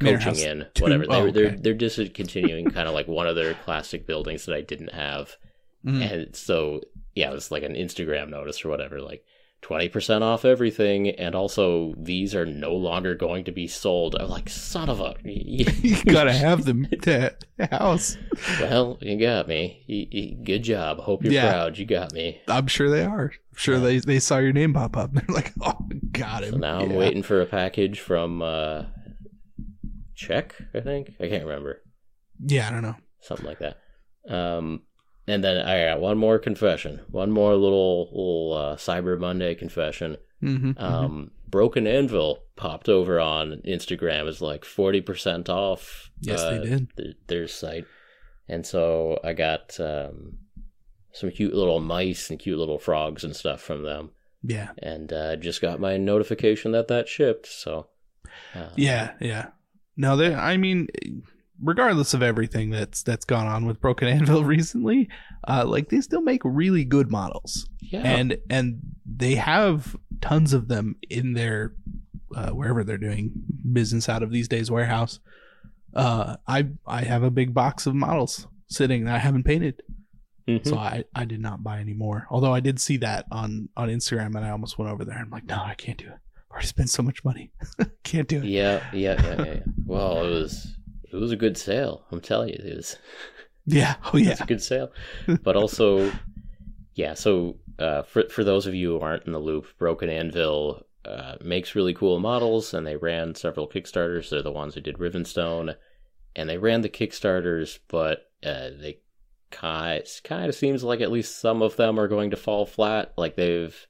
[0.00, 0.82] coaching House in two?
[0.84, 1.04] whatever.
[1.08, 4.60] Oh, They're they're they're discontinuing kind of like one of their classic buildings that I
[4.60, 5.36] didn't have,
[5.84, 6.10] Mhm.
[6.12, 6.82] and so
[7.14, 9.00] yeah, it was like an Instagram notice or whatever.
[9.00, 9.24] Like
[9.62, 14.14] 20% off everything and also these are no longer going to be sold.
[14.14, 15.64] I'm like son of a you
[16.04, 17.34] gotta have them to
[17.72, 18.16] house.
[18.60, 19.82] Well you got me.
[19.86, 21.00] You, you, good job.
[21.00, 21.50] Hope you're Yeah.
[21.50, 21.76] proud.
[21.78, 22.40] You got me.
[22.46, 23.32] I'm sure they are.
[23.32, 23.80] I'm sure Yeah.
[23.84, 25.12] they they saw your name pop up.
[25.12, 25.76] They're like oh
[26.12, 26.52] got him.
[26.52, 28.84] so now i'm waiting for a package from uh
[30.14, 31.10] czech i think?
[31.20, 31.82] I can't remember.
[32.40, 32.96] Yeah i don't know.
[33.20, 33.78] Something like that.
[34.28, 34.82] Um,
[35.28, 40.16] and then I got one more confession, one more little little uh, Cyber Monday confession.
[40.42, 46.10] mm-hmm, Um, Broken Anvil popped over on Instagram as like forty percent off.
[46.20, 46.96] Yes, they uh, did.
[46.96, 47.86] th- their site,
[48.48, 50.38] and so I got um,
[51.12, 54.10] some cute little mice and cute little frogs and stuff from them,
[54.42, 57.46] yeah and uh, just got my notification that that shipped.
[57.46, 57.88] So
[58.54, 59.48] uh, yeah yeah
[59.96, 60.86] no they i mean
[61.62, 65.08] regardless of everything that's that's gone on with broken anvil recently
[65.48, 67.68] uh like they still make really good models.
[67.80, 71.74] Yeah, and and they have tons of them in their
[72.34, 73.32] uh, wherever they're doing
[73.72, 75.20] business out of these days warehouse.
[75.94, 79.82] Uh i i have a big box of models sitting that i haven't painted.
[80.46, 80.66] Mhm.
[80.66, 82.26] so i i did not buy any more.
[82.30, 85.16] Although i did see that on on instagram and i almost went over there.
[85.18, 86.12] I'm like no i can't do it.
[86.12, 87.52] I've already spent so much money.
[88.04, 88.44] Can't do it.
[88.44, 89.44] Yeah, yeah, yeah, yeah.
[89.52, 89.60] yeah.
[89.84, 90.77] well, it was
[91.12, 92.04] it was a good sale.
[92.10, 92.96] I'm telling you, it was
[93.66, 94.92] yeah oh yeah it's a good sale.
[95.42, 96.12] But also,
[96.94, 97.14] yeah.
[97.14, 101.36] So uh, for for those of you who aren't in the loop, Broken Anvil uh,
[101.42, 104.30] makes really cool models, and they ran several Kickstarters.
[104.30, 105.74] They're the ones who did Rivenstone,
[106.36, 109.00] and they ran the Kickstarters, but uh, they
[109.50, 113.12] kind kind of seems like at least some of them are going to fall flat.
[113.16, 113.87] Like they've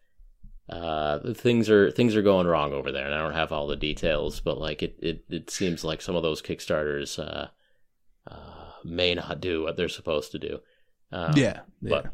[0.68, 3.76] uh things are things are going wrong over there and i don't have all the
[3.76, 7.46] details but like it it, it seems like some of those kickstarters uh
[8.30, 10.58] uh may not do what they're supposed to do
[11.10, 11.88] um, yeah, yeah.
[11.88, 12.06] but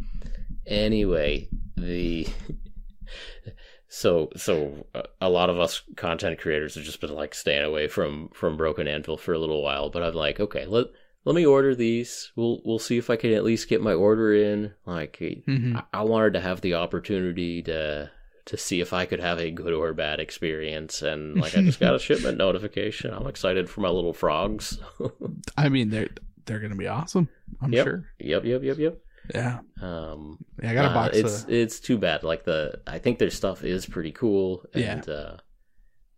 [0.66, 2.26] anyway the
[3.88, 7.88] so so uh, a lot of us content creators have just been like staying away
[7.88, 10.86] from from broken anvil for a little while but i'm like okay let
[11.24, 14.32] let me order these we'll we'll see if i can at least get my order
[14.32, 15.76] in like Mhm.
[15.76, 18.10] I, I wanted to have the opportunity to
[18.46, 21.80] to see if I could have a good or bad experience, and like I just
[21.80, 23.12] got a shipment notification.
[23.12, 24.78] I'm excited for my little frogs.
[25.56, 26.10] I mean, they're
[26.44, 27.28] they're gonna be awesome.
[27.60, 27.86] I'm Yep.
[27.86, 28.04] sure.
[28.18, 28.98] yep, yep, yep, yep.
[29.34, 30.70] Yeah, Um, yeah.
[30.70, 32.24] I got a uh, it's of, it's too bad.
[32.24, 34.64] Like the I think their stuff is pretty cool.
[34.74, 34.92] Yeah.
[34.92, 35.36] And uh,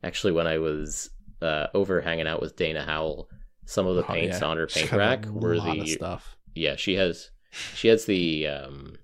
[0.03, 1.11] actually, when I was
[1.41, 3.29] uh, over hanging out with Dana Howl,
[3.65, 4.47] some of the oh, paints yeah.
[4.47, 6.37] on her paint rack were lot of the stuff.
[6.55, 7.31] yeah she has
[7.75, 8.97] she has the um,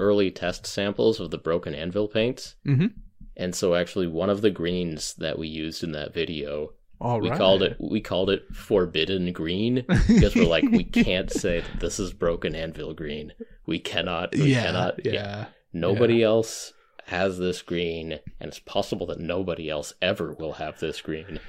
[0.00, 2.56] early test samples of the broken anvil paints.
[2.66, 2.92] Mhm.
[3.36, 7.30] And so actually one of the greens that we used in that video, All we
[7.30, 7.38] right.
[7.38, 11.98] called it we called it forbidden green because we're like we can't say that this
[12.00, 13.32] is broken anvil green.
[13.66, 16.72] We cannot we yeah, cannot yeah, Nobody else
[17.06, 21.40] has this green and it's possible that nobody else ever will have this green.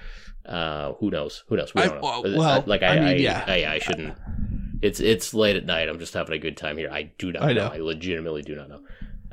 [0.46, 1.44] Uh who knows?
[1.48, 1.74] Who knows?
[1.76, 2.22] We I- don't know.
[2.22, 3.44] well- well, like I I, mean, I, yeah.
[3.48, 4.18] I, I shouldn't
[4.82, 5.89] it's it's late at night.
[5.89, 6.89] I'm just having a good time here.
[6.91, 7.67] I do not I know.
[7.67, 7.74] know.
[7.74, 8.82] I legitimately do not know.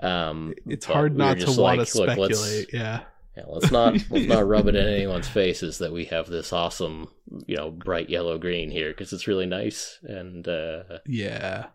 [0.09, 2.73] Um It's hard we not to just want like, to speculate.
[2.73, 3.01] Yeah,
[3.37, 7.09] yeah, let's not let's not rub it in anyone's faces that we have this awesome,
[7.47, 11.67] you know, bright yellow green here because it's really nice and uh, yeah,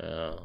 [0.00, 0.36] uh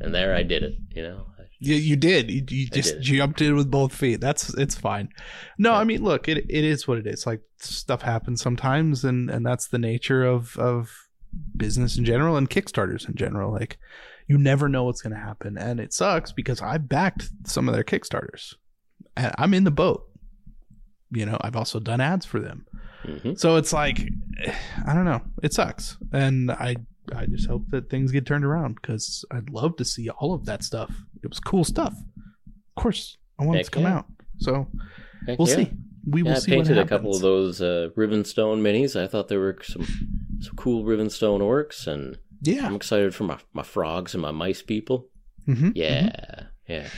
[0.00, 1.26] and there I did it, you know.
[1.60, 1.76] yeah.
[1.76, 2.30] You did.
[2.30, 4.20] You, you just jumped in with both feet.
[4.20, 5.08] That's it's fine.
[5.58, 5.78] No, Yeah.
[5.78, 7.26] I mean, look, it it is what it is.
[7.26, 11.07] Like stuff happens sometimes, and and that's the nature of of
[11.56, 13.52] business in general and Kickstarters in general.
[13.52, 13.78] Like
[14.26, 17.74] you never know what's going to happen, and it sucks because I backed some of
[17.74, 18.54] their Kickstarters,
[19.16, 20.04] and I'm in the boat.
[21.10, 22.66] You know, I've also done ads for them.
[23.04, 24.00] hmm So it's like,
[24.86, 25.22] I don't know.
[25.42, 26.76] It sucks, and I
[27.14, 30.44] I just hope that things get turned around because I'd love to see all of
[30.44, 30.94] that stuff.
[31.22, 31.94] It was cool stuff.
[31.94, 33.96] Of course, I want it to come yeah.
[33.98, 34.06] out.
[34.38, 34.68] So
[35.26, 35.54] Heck we'll yeah.
[35.56, 35.70] see.
[36.10, 36.50] We will Yeah, I see.
[36.52, 38.98] painted a couple of those uh, Rivenstone minis.
[39.00, 39.86] I thought there were some
[40.40, 42.66] some cool Rivenstone orcs, and Yeah.
[42.66, 45.08] I'm excited for my, my frogs and my mice people.
[45.46, 46.88] hmm Yeah, yeah.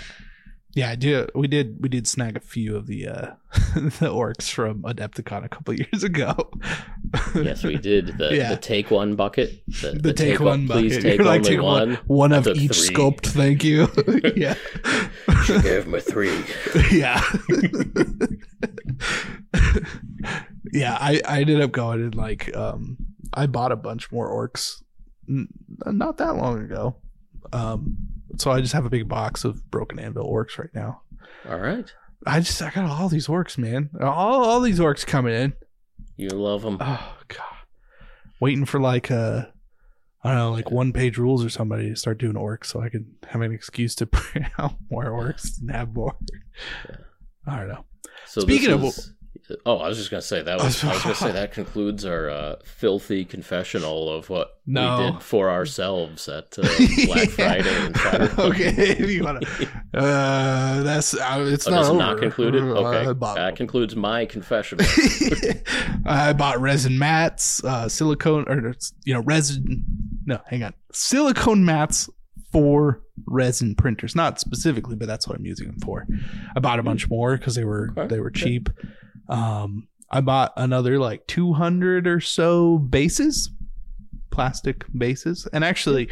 [0.72, 0.90] Yeah.
[0.90, 1.26] I do.
[1.35, 1.79] We did.
[1.81, 3.31] We did snag a few of the uh
[3.74, 6.48] the orcs from Adepticon a couple years ago.
[7.35, 8.50] Yes, we did the Yeah.
[8.50, 9.62] the take one bucket.
[9.66, 10.83] The, The, take, one bucket.
[10.83, 11.94] Please take You're like, only take one.
[12.07, 12.94] One I of took each three.
[12.94, 13.26] sculpt.
[13.26, 13.88] Thank you.
[14.37, 14.55] yeah.
[15.44, 16.38] She gave me three.
[16.92, 17.20] yeah.
[20.72, 22.96] yeah, I, I ended up going and like um
[23.35, 24.83] I bought a bunch more orcs
[25.29, 25.49] n-
[25.87, 26.97] not that long ago.
[27.53, 27.97] Um
[28.38, 31.03] so I just have a big box of broken anvil orcs right now.
[31.49, 31.90] All right,
[32.27, 33.90] I just I got all these orcs, man.
[34.01, 35.53] All all these orcs coming in.
[36.16, 36.77] you love them.
[36.81, 37.38] Oh god.
[38.40, 39.45] Waiting for like uh
[40.23, 42.90] I don't know, like one page rules or somebody to start doing orcs so I
[42.90, 46.14] can have an excuse to print out more orcs and have more.
[46.88, 46.97] Yeah.
[47.47, 47.85] I don't know.
[48.27, 49.12] So Speaking this of- is-
[49.67, 50.83] oh, I was just gonna say that was.
[50.85, 54.99] I was gonna say that concludes our uh, filthy confessional of what No.
[55.07, 56.63] we did for ourselves at uh,
[57.07, 57.29] Black.
[57.31, 57.97] Friday and
[58.39, 61.99] okay, if you want to, uh, that's uh, it's Oh, not over.
[61.99, 62.63] not concluded.
[62.63, 64.85] Uh, Okay, bought, that concludes my confessional.
[66.07, 69.85] I bought resin mats, uh, silicone, or you know, resin.
[70.27, 72.09] No, hang on, silicone mats
[72.53, 74.15] for resin printers.
[74.17, 76.07] Not specifically, but that's what I'm using them for.
[76.57, 78.41] I bought a bunch more because they were Okay, they were okay.
[79.31, 83.51] Um, I bought another like 200 or so bases,
[84.31, 86.09] plastic bases, and actually,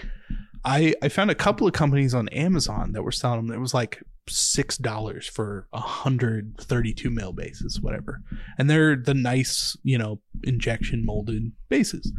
[0.64, 3.56] I I found a couple of companies on Amazon that were selling them.
[3.56, 8.20] It was like six dollars for a hundred thirty-two mil bases, whatever,
[8.58, 12.12] and they're the nice, you know, injection molded bases.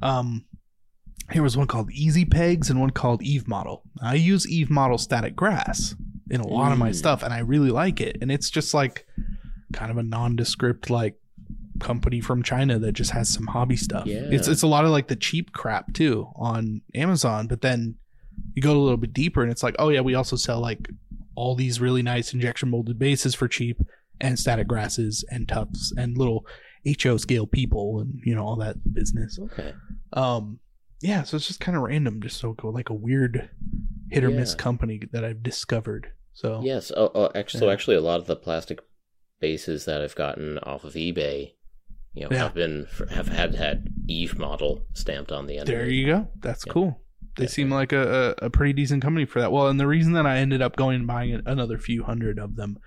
[0.00, 0.44] Um,
[1.30, 3.82] here was one called Easy Pegs and one called Eve Model.
[4.02, 5.94] I use Eve Model static grass
[6.30, 6.94] in a lot of my Mm.
[6.96, 8.16] stuff, and I really like it.
[8.20, 9.06] And it's just like
[9.72, 11.16] kind of a nondescript like
[11.80, 14.06] company from China that just has some hobby stuff.
[14.06, 14.28] Yeah.
[14.30, 17.96] It's it's a lot of like the cheap crap too on Amazon, but then
[18.54, 20.88] you go a little bit deeper and it's like, oh yeah, we also sell like
[21.34, 23.80] all these really nice injection molded bases for cheap
[24.20, 26.46] and static grasses and tufts and little
[27.02, 29.38] HO scale people and you know all that business.
[29.38, 29.74] okay.
[30.12, 30.58] Um
[31.00, 33.50] yeah, so it's just kind of random, just so like a weird
[34.10, 36.12] hit or miss company that I've discovered.
[36.32, 36.92] So Yes.
[36.96, 38.78] Oh, oh actually, so actually, a lot of the plastic
[39.42, 41.52] bases that I've gotten off of eBay,
[42.14, 42.44] you know, Yeah.
[42.44, 45.68] have been have had had Eve model stamped on the end.
[45.68, 46.28] There you go.
[46.40, 46.72] That's Yeah.
[46.72, 47.00] cool.
[47.36, 47.50] They Yeah.
[47.50, 49.52] seem like a, a, a pretty decent company for that.
[49.52, 52.56] Well, and the reason that I ended up going and buying another few hundred of
[52.56, 52.78] them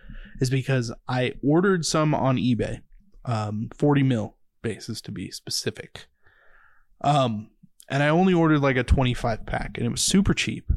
[0.42, 2.82] is because I ordered some on eBay,
[3.26, 6.08] um, 40 mil bases to be specific.
[7.02, 7.50] Um,
[7.90, 10.72] and I only ordered like a 25 pack and it was super cheap,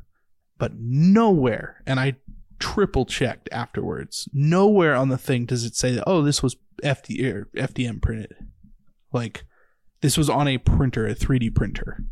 [0.58, 2.16] but nowhere, and I
[2.58, 7.48] triple checked afterwards, nowhere on the thing does it say, oh, this was FD, or
[7.56, 8.34] FDM printed.
[9.12, 9.44] Like,
[10.00, 12.04] this was on a printer, a 3D printer.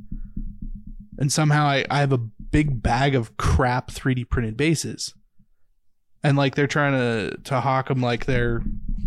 [1.19, 5.15] And somehow I, I have a big bag of crap 3D printed bases.
[6.23, 8.63] And like they're trying to, to hawk them like they're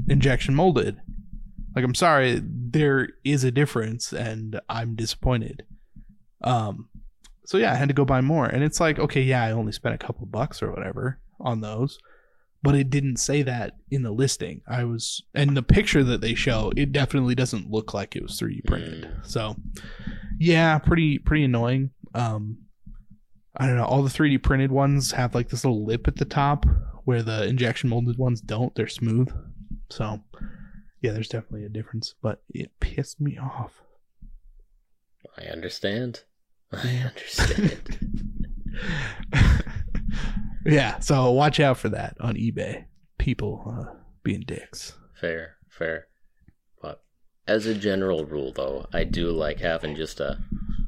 [0.08, 1.00] injection molded.
[1.76, 5.64] Like I'm sorry, there is a difference and I'm disappointed.
[6.44, 6.90] Um
[7.46, 8.46] so yeah, I had to go buy more.
[8.46, 11.98] And it's like, okay, yeah, I only spent a couple bucks or whatever on those.
[12.62, 14.62] But it didn't say that in the listing.
[14.68, 18.40] I was and the picture that they show, it definitely doesn't look like it was
[18.40, 19.04] 3D printed.
[19.06, 19.26] Mm.
[19.26, 19.56] So
[20.38, 21.92] yeah, pretty pretty annoying.
[22.14, 22.58] Um
[23.56, 26.26] I don't know, all the 3D printed ones have like this little lip at the
[26.26, 26.66] top
[27.06, 28.76] where the injection molded ones don't.
[28.76, 29.30] They're smooth.
[29.90, 30.20] So
[31.02, 33.82] yeah, there's definitely a difference, but it pissed me off.
[35.38, 36.24] I understand.
[36.74, 37.98] I understand.
[40.66, 42.86] yeah, so watch out for that on eBay.
[43.18, 43.94] People uh,
[44.24, 44.94] being dicks.
[45.20, 46.08] fair, fair.
[46.82, 47.04] But
[47.48, 50.40] as a general rule, though, I do like having just a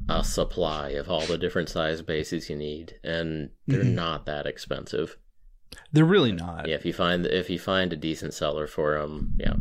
[0.08, 3.94] a supply of all the different size bases you need, and they're Mhm.
[3.94, 5.16] not that expensive.
[5.92, 6.68] They're really not.
[6.68, 9.54] Yeah, if you find if you find a decent seller for them, yeah,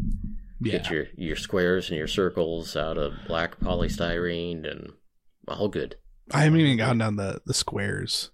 [0.59, 0.71] Yeah.
[0.79, 4.93] get your your squares and your circles out of black polystyrene and
[5.47, 5.95] all good.
[6.31, 8.31] I haven't even gotten down the the squares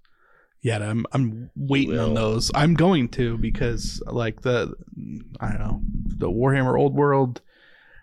[0.62, 0.82] yet.
[0.82, 2.52] I'm I'm waiting on those.
[2.56, 4.74] I'm going to because like the
[5.40, 5.82] I don't know
[6.18, 7.42] the Warhammer Old World.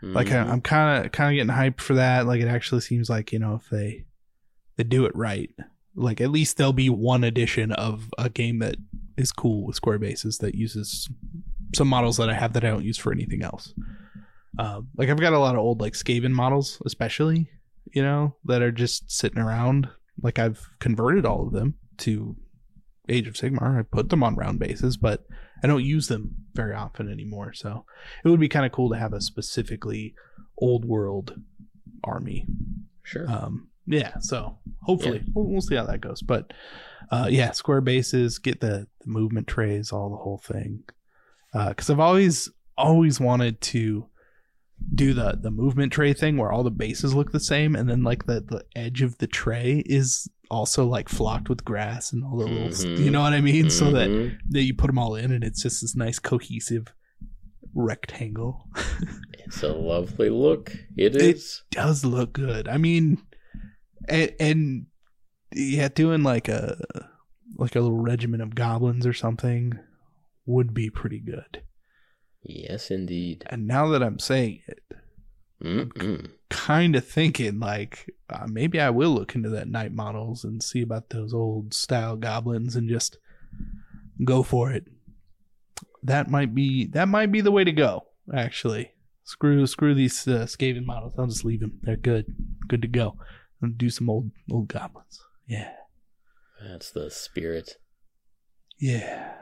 [0.03, 0.49] Like I, Mhm.
[0.51, 2.27] I'm kind of kind of getting hyped for that.
[2.27, 4.05] Like it actually seems like you know if they
[4.77, 5.51] they do it right,
[5.95, 8.77] like at least there'll be one edition of a game that
[9.17, 11.09] is cool with square bases that uses
[11.75, 13.73] some models that I have that I don't use for anything else.
[14.59, 17.49] Um, like I've got a lot of old like Skaven models, especially
[17.93, 19.89] you know that are just sitting around.
[20.21, 22.37] Like I've converted all of them to
[23.09, 23.79] Age of Sigmar.
[23.79, 25.27] I put them on round bases, but
[25.63, 27.53] I don't use them very often anymore.
[27.53, 27.85] So
[28.25, 30.15] it would be kind of cool to have a specifically
[30.59, 31.41] old world
[32.03, 32.47] army.
[33.03, 33.31] sure.
[33.31, 36.23] Um, yeah, so hopefully we'll, we'll see how that goes.
[36.23, 36.53] But
[37.11, 40.85] uh, yeah, square bases, get the, the movement trays, all the whole thing.
[41.53, 44.07] Because I've always always wanted to
[44.93, 48.03] do the the movement tray thing where all the bases look the same, and then
[48.03, 52.37] like the the edge of the tray is also like flocked with grass and all
[52.39, 52.99] the little, Mhm.
[52.99, 53.71] you know what I mean?
[53.71, 54.37] So that Mhm.
[54.51, 56.89] that you put them all in and it's just this nice cohesive
[57.77, 58.69] rectangle
[59.47, 60.71] it's a lovely look.
[60.97, 61.63] It It- is.
[61.73, 63.19] does look good i mean
[64.09, 64.87] and, and
[65.53, 66.77] yeah doing like a
[67.57, 69.77] like a little regiment of goblins or something
[70.47, 71.63] would be pretty good
[72.45, 73.45] Yes, indeed.
[73.47, 74.81] and now that i'm saying it
[75.63, 76.31] Mm-mm.
[76.51, 80.83] kind of thinking like uh, maybe I will look into that night models and see
[80.83, 83.17] about those old style goblins and just
[84.25, 84.85] go for it.
[86.03, 88.05] That might be that might be the way to go.
[88.35, 88.91] Actually,
[89.23, 91.15] screw screw these uh, Skaven models.
[91.19, 91.79] I'll just leave them.
[91.83, 92.27] They're good,
[92.69, 93.17] good to go.
[93.63, 95.21] I'll do some old old goblins.
[95.47, 95.73] Yeah,
[96.63, 97.77] That's the spirit.
[98.79, 99.35] yeah.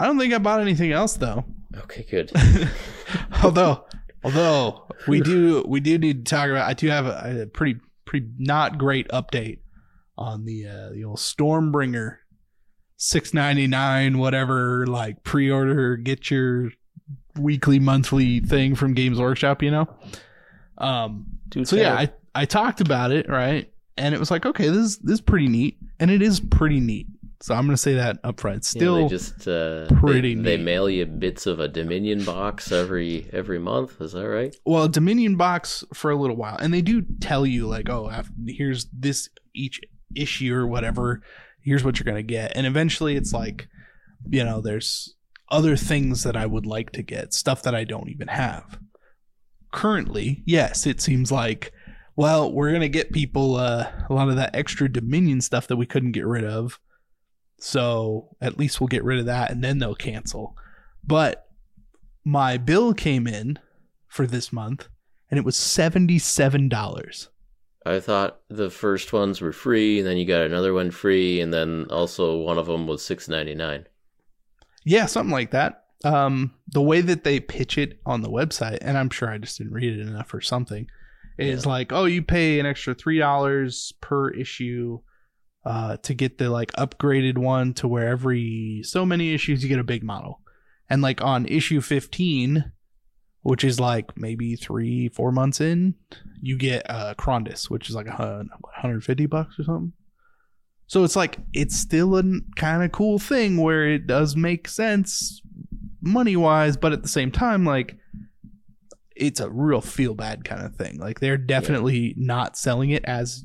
[0.00, 1.44] I don't think I bought anything else though.
[1.76, 2.32] Okay, good.
[3.42, 3.84] although
[4.24, 7.80] although we do we do need to talk about I do have a, a pretty
[8.04, 9.58] pretty not great update
[10.16, 12.16] on the uh the old Stormbringer
[12.96, 16.70] 699 whatever like pre-order get your
[17.38, 19.88] weekly monthly thing from Games Workshop, you know.
[20.78, 21.26] Um
[21.64, 23.72] so yeah, I I talked about it, right?
[23.96, 25.78] And it was like, okay, this is this is pretty neat.
[25.98, 27.06] And it is pretty neat.
[27.40, 28.64] So I'm gonna say that up front.
[28.64, 32.72] Yeah, Still they just uh, pretty They, they mail you bits of a Dominion box
[32.72, 34.00] every every month.
[34.00, 34.54] Is that right?
[34.64, 38.10] well dominion box for a little while and they do tell you like oh
[38.46, 39.80] here's this each
[40.16, 41.22] issue or whatever
[41.60, 43.68] here's what you're gonna get and eventually it's like
[44.28, 45.14] you know there's
[45.50, 48.78] other things that i would like to get stuff that i don't even have
[49.72, 51.72] currently yes it seems like
[52.16, 55.86] well we're gonna get people uh, a lot of that extra dominion stuff that we
[55.86, 56.78] couldn't get rid of
[57.58, 60.56] so at least we'll get rid of that and then they'll cancel.
[61.04, 61.46] But
[62.24, 63.58] my bill came in
[64.06, 64.88] for this month
[65.30, 67.28] and it was $77
[67.86, 71.54] I thought the first ones were free, and then you got another one free, and
[71.54, 73.86] then also one of them was six ninety nine.
[74.84, 75.84] yeah something like that.
[76.04, 79.56] Um the way that they pitch it on the website and i'm sure i just
[79.58, 80.86] didn't read it enough or something
[81.38, 84.98] is like oh you pay an extra three dollars per issue
[85.64, 89.78] uh to get the like upgraded one to where every so many issues you get
[89.78, 90.40] a big model.
[90.90, 92.72] And like on issue 15
[93.42, 95.94] which is like maybe three four months in
[96.40, 99.92] you get uh Krondys, which is like a hun- 150 bucks or something?
[100.86, 102.22] So it's like it's still a
[102.56, 105.42] kind of cool thing where it does make sense
[106.00, 107.98] money wise but at the same time like
[109.18, 110.98] it's a real feel bad kind of thing.
[110.98, 113.44] Like they're definitely not selling it as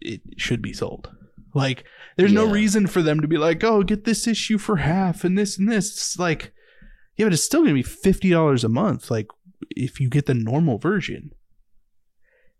[0.00, 1.10] it should be sold
[1.54, 1.84] like
[2.16, 5.36] there's no reason for them to be like oh get this issue for half and
[5.38, 6.52] this and this it's like
[7.16, 9.26] yeah but it's still gonna be $50 a month like
[9.70, 11.30] if you get the normal version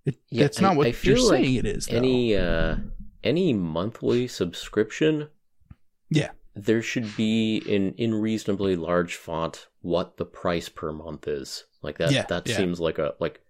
[0.04, 1.96] it, Yeah, that's not I- what I you're like saying it is though.
[1.96, 2.76] Any uh,
[3.22, 5.28] any monthly subscription,
[6.08, 6.30] Yeah.
[6.54, 11.64] there should be in in reasonably large font what the price per month is.
[11.82, 12.10] Like that.
[12.12, 12.56] Yeah, that yeah.
[12.56, 13.40] seems like a like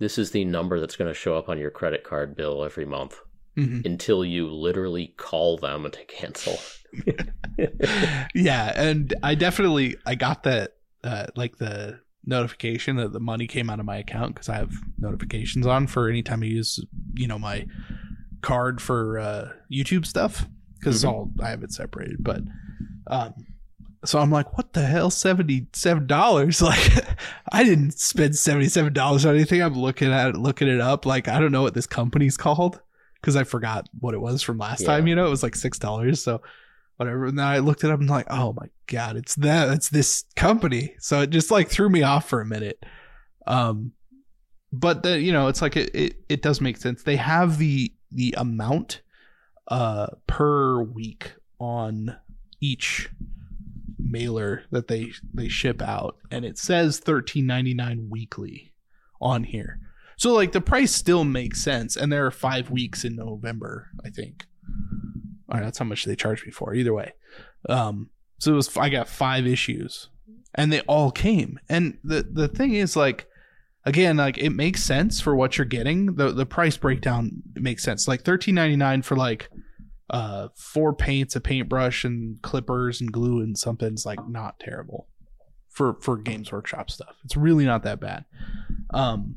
[0.00, 2.84] this is the number that's going to show up on your credit card bill every
[2.86, 3.20] month
[3.58, 3.84] Mhm.
[3.84, 6.58] until you literally call them to cancel.
[8.34, 13.70] yeah, and I definitely I got that uh, like the notification that the money came
[13.70, 16.80] out of my account because I have notifications on for anytime I use
[17.14, 17.66] you know my
[18.42, 20.46] card for uh, YouTube stuff
[20.78, 21.08] because it's Mhm.
[21.08, 22.18] all I have it separated.
[22.22, 22.42] But
[23.08, 23.34] um,
[24.04, 26.62] so I'm like, what the hell, seventy seven dollars?
[26.68, 27.04] Like,
[27.52, 29.62] I didn't spend seventy seven dollars on anything.
[29.62, 31.04] I'm looking at it, looking it up.
[31.06, 32.80] Like, I don't know what this company's called
[33.20, 34.88] because I forgot what it was from last Yeah.
[34.88, 35.06] time.
[35.06, 36.22] You know, it was like six dollars.
[36.22, 36.40] So
[36.96, 37.26] whatever.
[37.26, 39.68] And then I looked it up and I'm like, oh my god, it's that.
[39.70, 40.94] It's this company.
[40.98, 42.84] So it just like threw me off for a minute.
[43.46, 43.92] Um,
[44.72, 47.02] but the you know, it's like it it, it does make sense.
[47.02, 49.02] They have the the amount
[49.68, 52.16] uh per week on
[52.60, 53.10] each
[53.98, 58.72] mailer that they they ship out and it says 13.99 weekly
[59.20, 59.78] on here
[60.18, 64.10] so like the price still makes sense and there are five weeks in november i
[64.10, 64.44] think.
[65.48, 67.14] All right that's how much they charged me for either way.
[67.68, 70.10] Um so it was i got five issues
[70.54, 71.58] and they all came.
[71.68, 73.26] And the the thing is like
[73.84, 76.16] again like it makes sense for what you're getting.
[76.16, 78.08] The the price breakdown makes sense.
[78.08, 79.50] Like 13.99 for like
[80.10, 85.06] uh four paints a paintbrush and clippers and glue and something's like not terrible
[85.68, 87.16] for for games workshop stuff.
[87.24, 88.24] It's really not that bad.
[88.92, 89.36] Um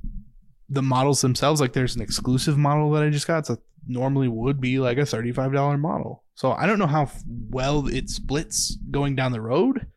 [0.72, 3.46] the models themselves like there's an exclusive model that i just got.
[3.46, 3.58] So
[3.88, 6.24] normally would be like a $35 model.
[6.36, 7.12] So i don't know how
[7.50, 9.88] well it splits going down the road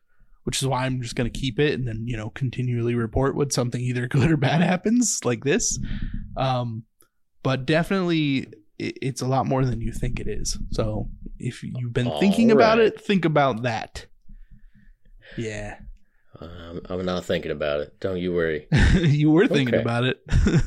[0.42, 3.34] which is why i'm just going to keep it and then you know continually report
[3.34, 5.78] when something either good or bad happens like this.
[6.36, 6.84] Um
[7.42, 8.48] but definitely
[8.78, 10.58] it, it's a lot more than you think it is.
[10.70, 11.08] So
[11.38, 14.06] if you've been thinking about it, think about that.
[15.36, 15.78] Yeah,
[16.40, 17.98] Um, I'm not thinking about it.
[18.00, 18.66] Don't you worry.
[18.94, 19.82] you were thinking Okay.
[19.82, 20.20] about it.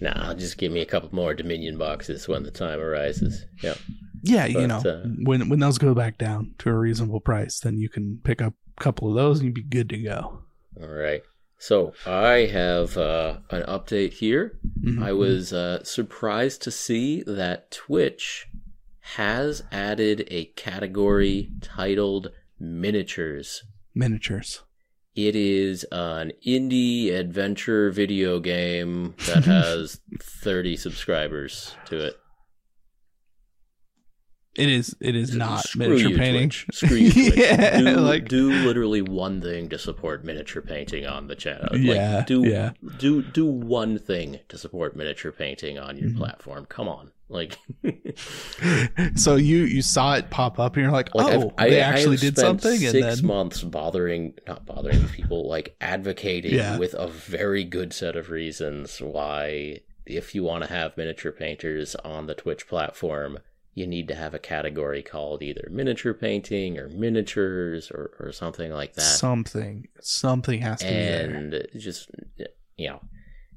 [0.00, 3.44] Nah, just give me a couple more Dominion boxes when the time arises.
[3.62, 3.74] Yeah.
[4.22, 7.76] yeah, you know, uh, when when those go back down to a reasonable price, then
[7.76, 10.42] you can pick up a couple of those and you'd be good to go.
[10.80, 11.22] All right.
[11.58, 14.58] So I have uh, an update here.
[14.82, 15.02] Mhm.
[15.02, 18.46] I was uh, surprised to see that Twitch
[19.16, 22.30] has added a category titled
[22.60, 23.64] miniatures.
[23.94, 24.62] miniatures.
[25.16, 32.16] It is an indie adventure video game that has 30 subscribers to it.
[34.56, 34.96] It is.
[35.00, 36.48] It is not Screw miniature you, painting.
[36.50, 36.66] Twitch.
[36.72, 37.36] Screw you, Twitch.
[37.38, 41.68] yeah, do, like do literally one thing to support miniature painting on the channel.
[41.70, 42.72] Like, Yeah, do yeah.
[42.98, 46.16] do do one thing to support miniature painting on your Mhm.
[46.16, 46.66] platform.
[46.66, 47.58] Come on, like,
[49.14, 51.84] so you you saw it pop up and you're like, like oh, I've, they I,
[51.84, 56.76] actually I did something, and Six then months bothering, not bothering people, like advocating Yeah.
[56.78, 61.94] with a very good set of reasons why, if you want to have miniature painters
[61.96, 63.38] on the Twitch platform,
[63.80, 68.70] you need to have a category called either miniature painting or miniatures or, or something
[68.70, 69.00] like that.
[69.00, 71.30] something something has to be there.
[71.30, 72.10] and just
[72.76, 73.00] you know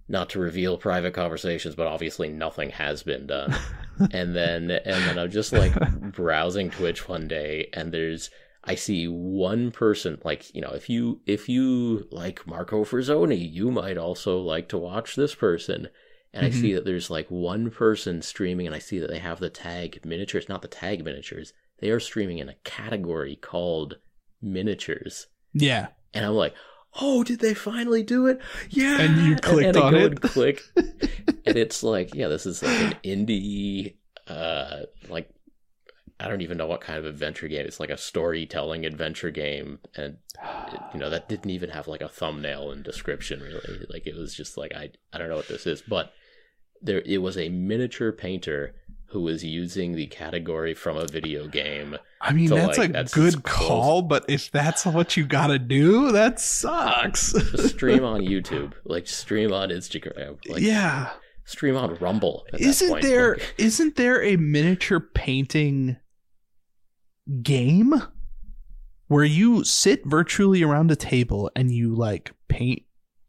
[0.07, 3.53] not to reveal private conversations but obviously nothing has been done
[4.11, 5.74] and then and then i'm just like
[6.13, 8.30] browsing twitch one day and there's
[8.63, 13.71] i see one person like you know if you if you like marco Frisoni, you
[13.71, 15.89] might also like to watch this person
[16.34, 16.47] and Mhm.
[16.47, 19.49] i see that there's like one person streaming and i see that they have the
[19.49, 23.97] tag miniatures not the tag miniatures they are streaming in a category called
[24.41, 26.53] miniatures Yeah, and I'm like,
[27.01, 28.39] oh, did they finally do it?
[28.69, 28.99] Yeah.
[29.01, 30.03] And you clicked and, I on it.
[30.05, 33.95] And click, and it's like, yeah, this is like an indie,
[34.27, 35.29] uh, like
[36.19, 37.65] I don't even know what kind of adventure game.
[37.65, 40.17] It's like a storytelling adventure game, and
[40.71, 43.86] it- you know that didn't even have like a thumbnail and description really.
[43.89, 46.13] Like it was just like I I don't know what this is, but
[46.84, 48.75] there it was a miniature painter
[49.07, 53.13] who was using the category from a video game I mean that's like, a that's
[53.13, 57.34] good call, but if that's what you gotta do, that sucks.
[57.69, 61.11] Stream on YouTube, like stream on Instagram, like yeah,
[61.43, 62.45] stream on Rumble.
[62.53, 65.97] isn't there Like, not there a miniature painting
[67.41, 67.93] game
[69.07, 72.84] where you sit virtually around a table and you like paint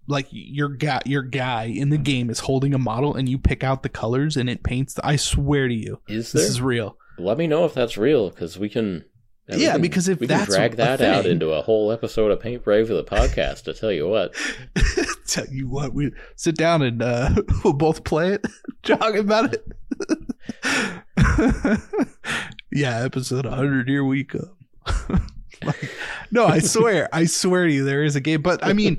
[0.06, 3.64] like your guy your guy in the game is holding a model and you pick
[3.64, 6.96] out the colors and it paints the, I swear to you is this is real.
[7.18, 9.04] Let me know if that's real, because we can.
[9.48, 12.40] we Yeah, can- because if we can drag that out into a whole episode of
[12.40, 14.34] Paint Brave for the podcast, to tell you what,
[15.26, 17.30] tell you what we sit down and uh
[17.64, 18.44] we'll both play it
[18.82, 19.64] talk about it.
[22.72, 24.50] Yeah episode 100 here we come
[25.64, 25.90] Like,
[26.30, 28.98] no i swear i swear to you there is a game but i mean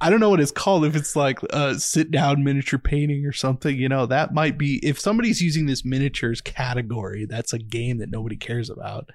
[0.00, 3.32] i don't know what it's called if it's like a sit down miniature painting or
[3.32, 7.98] something you know that might be if somebody's using this miniatures category that's a game
[7.98, 9.10] that nobody cares about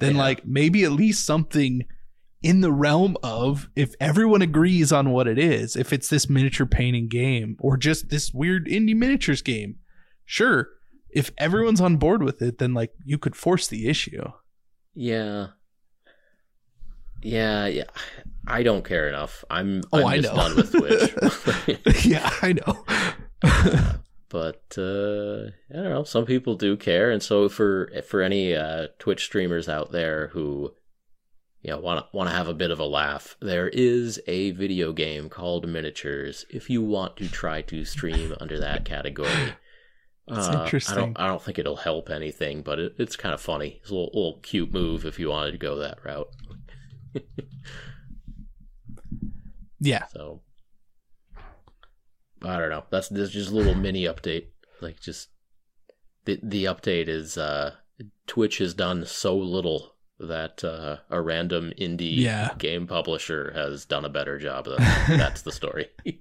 [0.00, 0.22] then Yeah.
[0.22, 1.82] like maybe at least something
[2.40, 6.66] in the realm of if everyone agrees on what it is, if it's this miniature
[6.66, 9.74] painting game or just this weird indie miniatures game,
[10.24, 10.68] sure.
[11.10, 14.22] If everyone's on board with it, then like you could force the issue.
[14.94, 15.48] yeah,
[17.22, 17.84] yeah, yeah.
[18.50, 19.44] I don't care enough.
[19.50, 20.34] I'm, Oh, I'm I know.
[20.34, 22.04] done with Twitch.
[22.06, 22.84] yeah, I know.
[24.30, 26.04] but uh, I don't know.
[26.04, 30.72] Some people do care, and so for for any uh, Twitch streamers out there who
[31.62, 34.52] you know want to want to have a bit of a laugh, there is a
[34.52, 36.44] video game called Miniatures.
[36.50, 39.28] If you want to try to stream under that category.
[40.26, 40.94] That's Uh, I interesting.
[40.96, 41.18] don't.
[41.20, 43.78] I don't think it'll help anything, but it, it's kind of funny.
[43.80, 46.28] It's a little, little cute move if you wanted to go that route.
[49.80, 50.06] yeah.
[50.12, 50.42] So
[52.42, 52.84] I don't know.
[52.90, 54.46] That's, that's just a little mini update.
[54.80, 55.28] Like just
[56.24, 57.74] the the update is uh
[58.26, 62.50] Twitch has done so little that uh, a random indie Yeah.
[62.58, 64.76] game publisher has done a better job than.
[65.08, 65.88] That's the story.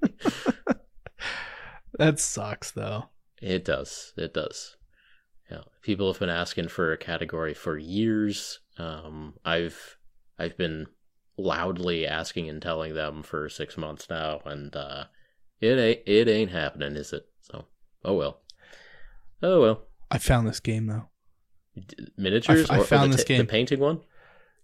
[1.98, 3.06] That sucks though.
[3.42, 4.14] it does.
[4.18, 4.76] It does.
[5.50, 5.62] Yeah.
[5.82, 8.60] People have been asking for a category for years.
[8.78, 9.98] Um I've
[10.38, 10.88] I've been
[11.38, 15.06] loudly asking and telling them for six months now, and uh,
[15.62, 17.28] it ain't it ain't happening, is it?
[17.42, 17.66] So,
[18.04, 18.42] oh well,
[19.44, 19.82] oh well.
[20.10, 21.10] I found this game though.
[21.76, 22.70] D- Miniatures.
[22.70, 23.40] I f- I or, or found the this game.
[23.40, 24.00] the painting one.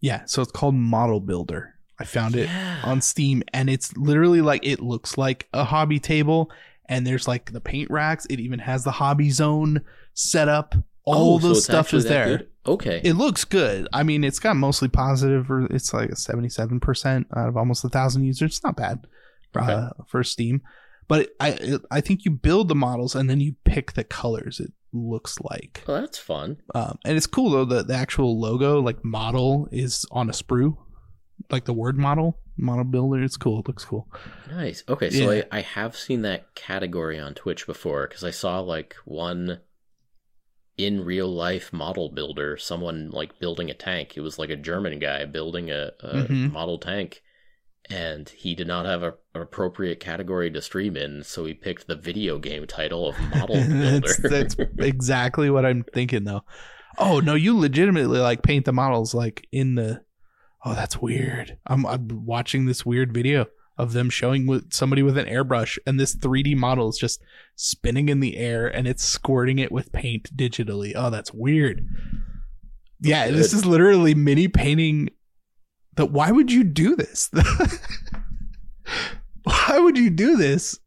[0.01, 1.76] Yeah, so it's called Model Builder.
[1.99, 2.82] I found it Yeah.
[2.84, 6.51] on Steam and it's literally like it looks like a hobby table
[6.89, 8.26] and there's like the paint racks.
[8.30, 9.82] It even has the hobby zone
[10.15, 10.76] set up.
[11.06, 12.26] All Oh, the it's stuff is there.
[12.38, 12.47] good?
[12.66, 13.01] Okay.
[13.04, 13.88] It looks good.
[13.91, 18.24] I mean, it's got mostly positive, it's like a 77% out of almost a thousand
[18.24, 18.51] users.
[18.58, 19.06] It's not bad
[19.56, 19.72] Okay.
[19.72, 20.62] uh, for Steam.
[21.10, 24.06] But it, I it, I think you build the models and then you pick the
[24.06, 25.84] colors it looks like.
[25.88, 26.58] well, that's fun.
[26.74, 27.66] Um, and it's cool though.
[27.66, 30.78] The, the actual logo, like model, is on a sprue,
[31.51, 33.22] like the word model model builder.
[33.22, 33.60] It's cool.
[33.60, 34.08] It looks cool.
[34.49, 34.84] Nice.
[34.88, 35.43] Okay, so Yeah.
[35.51, 39.60] I, I have seen that category on Twitch before because I saw like one
[40.78, 44.13] in real life model builder, someone like building a tank.
[44.17, 46.51] It was like a German guy building a, a Mhm.
[46.51, 47.21] model tank,
[47.89, 51.88] and he did not have a, an appropriate category to stream in, so he picked
[51.88, 53.99] the video game title of model builder.
[53.99, 56.41] that's, that's exactly what I'm thinking though.
[56.97, 60.01] Oh no, you legitimately like paint the models like in the.
[60.65, 61.57] Oh, that's weird.
[61.67, 63.47] I'm, I'm watching this weird video
[63.78, 67.21] of them showing with somebody with an airbrush, and this 3D model is just
[67.55, 70.93] spinning in the air, and it's squirting it with paint digitally.
[70.95, 71.86] Oh, that's weird.
[73.01, 75.09] Yeah, this is literally mini painting.
[75.95, 77.30] But why would you do this?
[79.43, 80.80] why would you do this?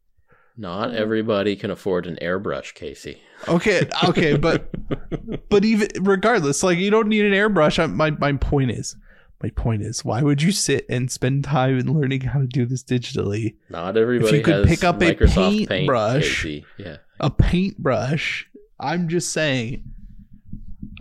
[0.57, 3.21] Not everybody can afford an airbrush, Casey.
[3.47, 4.71] Okay, okay, but
[5.49, 7.77] but even regardless, like you don't need an airbrush.
[7.77, 8.95] I, my my point is,
[9.41, 12.65] my point is, why would you sit and spend time in learning how to do
[12.65, 13.55] this digitally?
[13.69, 16.65] Not everybody If you could has pick up a Microsoft Paint, paintbrush- Casey.
[16.77, 16.97] Yeah.
[17.19, 18.49] A paintbrush.
[18.79, 19.83] I'm just saying.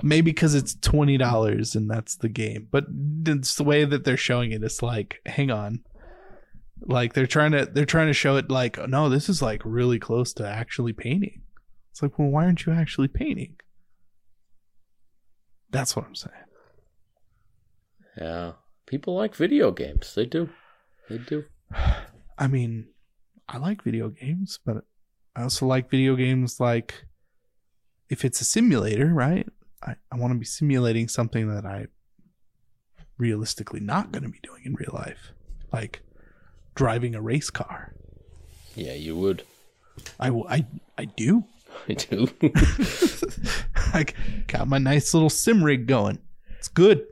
[0.02, 2.84] Maybe because it's twenty dollars and that's the game, but
[3.24, 4.62] it's the way that they're showing it.
[4.62, 5.80] It's like, hang on,
[6.82, 9.98] like they're trying to they're trying to show it like, no, this is like really
[9.98, 11.40] close to actually painting.
[11.92, 13.56] It's like, well, why aren't you actually painting?
[15.70, 16.34] That's what I'm saying.
[18.16, 18.52] Yeah.
[18.86, 20.14] People like video games.
[20.14, 20.48] They do.
[21.08, 21.44] They do.
[22.38, 22.88] I mean,
[23.48, 24.84] I like video games, but
[25.34, 27.04] I also like video games like
[28.08, 29.46] if it's a simulator, right?
[29.82, 31.86] I, I want to be simulating something that I
[33.18, 35.32] realistically not going to be doing in real life,
[35.72, 36.02] like
[36.74, 37.94] driving a race car.
[38.74, 39.42] Yeah, you would.
[40.20, 40.66] I, w- I,
[40.98, 41.44] I do.
[41.88, 42.28] I do.
[43.76, 44.06] I
[44.46, 46.18] got my nice little sim rig going.
[46.58, 47.06] It's good.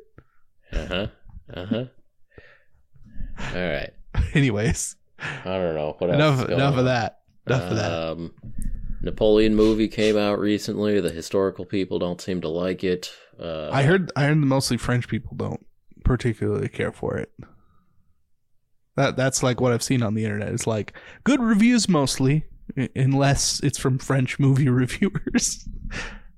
[0.74, 1.06] Uh huh.
[1.52, 1.84] Uh huh.
[3.54, 3.90] All right.
[4.34, 6.14] Anyways, I don't know what else.
[6.14, 6.78] enough is enough on.
[6.80, 7.20] of that.
[7.46, 7.92] Enough of that.
[7.92, 8.34] Um,
[9.02, 11.00] Napoleon movie came out recently.
[11.00, 13.12] The historical people don't seem to like it.
[13.38, 15.64] Uh, I heard I heard mostly French people don't
[16.04, 17.32] particularly care for it.
[18.96, 20.48] That that's like what I've seen on the internet.
[20.48, 20.94] It's like
[21.24, 22.44] good reviews mostly,
[22.96, 25.68] unless it's from French movie reviewers.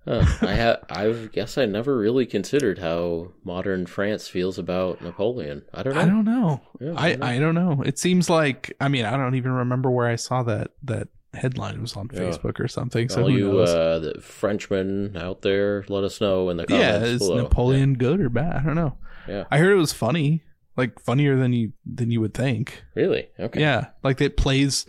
[0.07, 5.63] I ha- I guess I never really considered how modern France feels about Napoleon.
[5.75, 6.01] I don't know.
[6.01, 6.61] I don't know.
[6.81, 7.27] Yeah, I don't know.
[7.27, 7.83] I don't know.
[7.85, 11.75] It seems like I mean I don't even remember where I saw that that headline.
[11.75, 12.21] It was on Yeah.
[12.21, 13.09] Facebook or something.
[13.09, 16.85] So All you uh, the Frenchmen out there, let us know in the comments.
[16.87, 17.43] yeah, is below.
[17.43, 18.57] Napoleon good or bad?
[18.57, 18.97] I don't know.
[19.29, 19.45] Yeah.
[19.51, 20.45] I heard it was funny,
[20.77, 22.85] like funnier than you than you would think.
[22.95, 23.29] Really?
[23.41, 23.61] Okay.
[23.61, 24.87] Yeah, like it plays.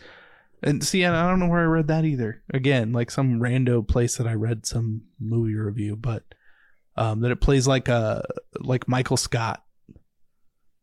[0.64, 2.42] And see, and I don't know where I read that either.
[2.54, 6.24] Again, like some rando place that I read some movie review, but
[6.96, 8.26] um, that it plays like a
[8.60, 9.64] like Michael Scott.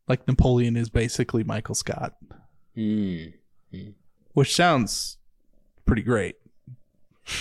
[0.07, 2.13] Like Napoleon is basically Michael Scott,
[2.75, 3.25] Hmm.
[4.33, 5.17] which sounds
[5.85, 6.35] pretty great.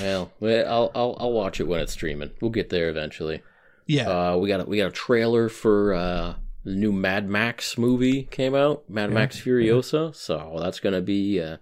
[0.01, 2.31] Well, well, I'll I'll I'll watch it when it's streaming.
[2.41, 3.43] We'll get there eventually.
[3.87, 7.77] Yeah, Uh, we got a, we got a trailer for uh, the new Mad Max
[7.77, 10.15] movie came out, Mad Yeah, Max Furiosa.
[10.15, 11.59] So that's gonna be uh,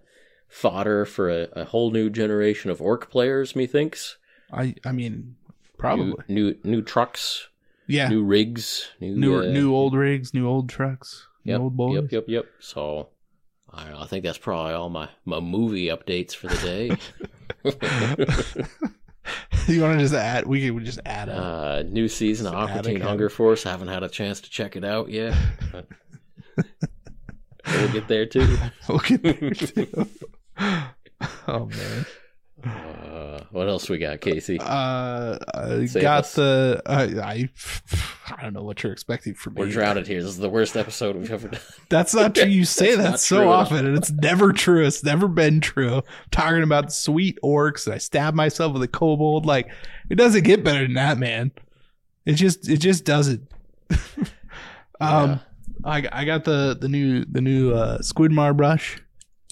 [0.52, 3.56] fodder for a, a whole new generation of orc players.
[3.56, 4.18] Methinks
[4.52, 5.36] I I mean
[5.78, 7.48] probably new new, new trucks,
[7.86, 8.08] yeah.
[8.08, 12.02] new rigs, new New uh, new old rigs, new old trucks, yep, new old boys.
[12.02, 12.46] yep yep yep.
[12.60, 13.08] So.
[13.74, 16.90] I don't know, I think that's probably all my, my movie updates for the day.
[19.66, 20.46] you want to just add?
[20.46, 21.38] We could just add up.
[21.38, 23.62] Uh, new season of Aqua Teen Hunger Force.
[23.62, 25.34] Haven't had a chance to check it out yet.
[25.70, 25.86] but
[27.66, 28.56] we'll get there too.
[28.88, 30.08] we'll get there too.
[30.58, 32.06] Oh man.
[32.64, 34.58] Uh, what else we got, Casey?
[34.60, 36.34] Uh, I Save got us.
[36.34, 36.80] the.
[36.86, 37.48] I, I
[38.36, 39.60] I don't know what you're expecting from me.
[39.60, 39.72] We're me.
[39.72, 40.22] drowning here.
[40.22, 41.60] This is the worst episode we've ever done.
[41.88, 42.44] That's not true.
[42.44, 43.52] You say that so true at all.
[43.54, 44.86] often, and it's never true.
[44.86, 45.96] It's never been true.
[45.96, 47.86] I'm talking about sweet orcs.
[47.86, 49.44] And I stab myself with a kobold.
[49.44, 49.68] Like
[50.08, 51.50] it doesn't get better than that, man.
[52.24, 53.42] It just it just doesn't.
[55.00, 55.40] um,
[55.84, 59.02] I I got the the new the new uh, Squidmar brush.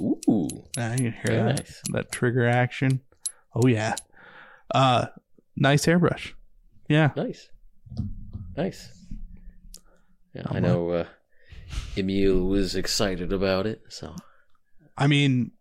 [0.00, 1.82] Ooh, you can hear Very that nice.
[1.90, 3.00] that trigger action.
[3.54, 3.96] Oh yeah.
[4.74, 5.06] Uh,
[5.56, 6.34] nice hairbrush.
[6.88, 7.10] Yeah.
[7.16, 7.48] nice,
[8.56, 8.88] nice.
[10.34, 10.90] Yeah, I I'm know.
[10.90, 11.04] Uh,
[11.96, 14.14] Emil was excited about it, so
[14.96, 15.52] I mean,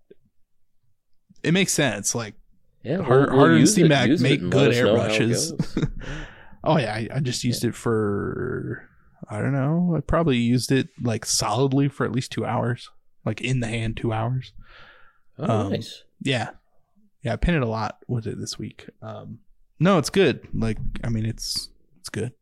[1.43, 2.13] it makes sense.
[2.15, 2.35] Like,
[2.83, 3.01] yeah.
[3.01, 5.91] Hard- use it- CMAC use it make good let us know how it airbrushes.
[6.63, 8.87] oh yeah, I, I just used it for
[9.29, 9.95] I don't know.
[9.97, 12.89] I probably used it like solidly for at least two hours,
[13.29, 14.51] like in the hand, two hours.
[15.37, 16.03] Oh, Um, nice.
[16.21, 16.49] Yeah,
[17.23, 17.33] yeah.
[17.33, 18.89] I painted a lot with it this week.
[19.01, 19.39] Um,
[19.79, 20.45] no, it's good.
[20.53, 21.69] Like, I mean, it's
[21.99, 22.33] it's good.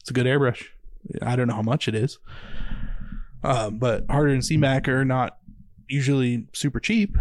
[0.00, 0.64] It's a good airbrush.
[1.22, 2.18] I don't know how much it is.
[3.42, 5.38] Uh, but Harder and Steenbeck are not
[5.88, 7.16] usually super cheap.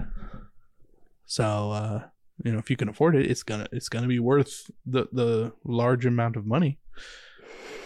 [1.25, 2.03] So uh,
[2.43, 5.53] you know, if you can afford it, it's gonna it's gonna be worth the the
[5.65, 6.79] large amount of money.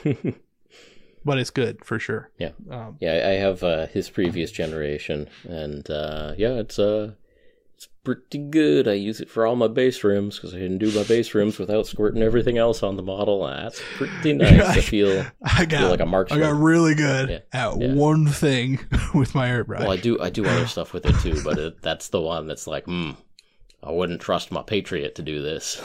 [1.26, 2.30] but it's good for sure.
[2.38, 2.51] Yeah.
[2.69, 7.13] Um, Yeah, I have uh, his previous generation, and uh, yeah, it's uh,
[7.76, 8.88] it's pretty good.
[8.88, 11.57] I use it for all my base rims because I can do my base rims
[11.57, 13.45] without squirting everything else on the model.
[13.47, 14.61] That's pretty nice.
[14.61, 16.41] I feel I got feel like a marksman.
[16.43, 17.93] I got really good Yeah, at yeah.
[17.93, 18.80] one thing
[19.13, 19.80] with my airbrush.
[19.80, 22.47] Well, I do I do other stuff with it too, but it, that's the one
[22.47, 23.11] that's like, hmm,
[23.82, 25.82] I wouldn't trust my Patriot to do this.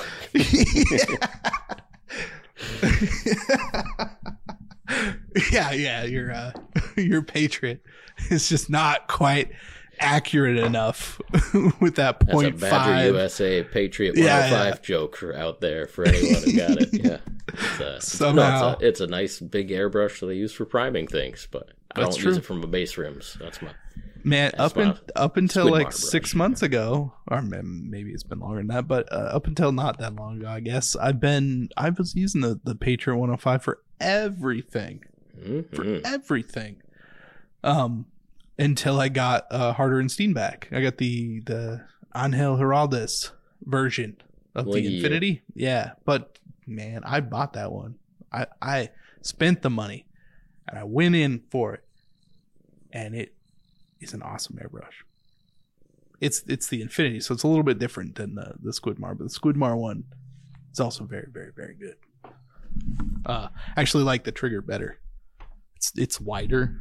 [5.53, 6.53] yeah, yeah, your uh,
[6.97, 7.83] your Patriot
[8.31, 9.51] is just not quite
[10.01, 11.21] accurate enough
[11.81, 13.05] with that That's a point Badger five.
[13.07, 14.81] USA Patriot Yeah, 105 yeah.
[14.83, 16.89] joke out there for anyone who got it.
[16.93, 17.19] Yeah,
[17.49, 18.73] it's a, no, Somehow.
[18.75, 22.03] it's, a, it's a nice big airbrush that they use for priming things, but I
[22.03, 22.31] That's don't true.
[22.31, 23.37] use it for my base rims.
[23.41, 23.71] That's my
[24.25, 25.95] Man, That's up in, up until like brush.
[25.97, 29.99] six months ago, or maybe it's been longer than that, but uh, up until not
[29.99, 33.81] that long ago, I guess I've been I was using the the Patriot 105 for
[34.01, 36.01] everything, for Mhm.
[36.05, 36.83] everything.
[37.63, 38.07] Um,
[38.59, 40.73] until I got uh, Harder and Steenbeck.
[40.73, 41.85] I got the the
[42.17, 43.31] Angel Giraldez
[43.63, 44.17] version
[44.55, 44.97] of Well, the yeah.
[44.97, 45.43] Infinity.
[45.55, 47.97] Yeah, but man, I bought that one.
[48.33, 48.91] I I
[49.23, 50.07] spent the money,
[50.67, 51.85] and I went in for it,
[52.93, 53.35] and it
[54.01, 55.05] is an awesome airbrush.
[56.21, 59.31] It's it's the Infinity, so it's a little bit different than the the Squidmar, but
[59.31, 60.05] the Squidmar one
[60.73, 61.95] is also very very very good.
[63.27, 64.99] Uh, I actually like the trigger better.
[65.77, 66.77] It's it's wider,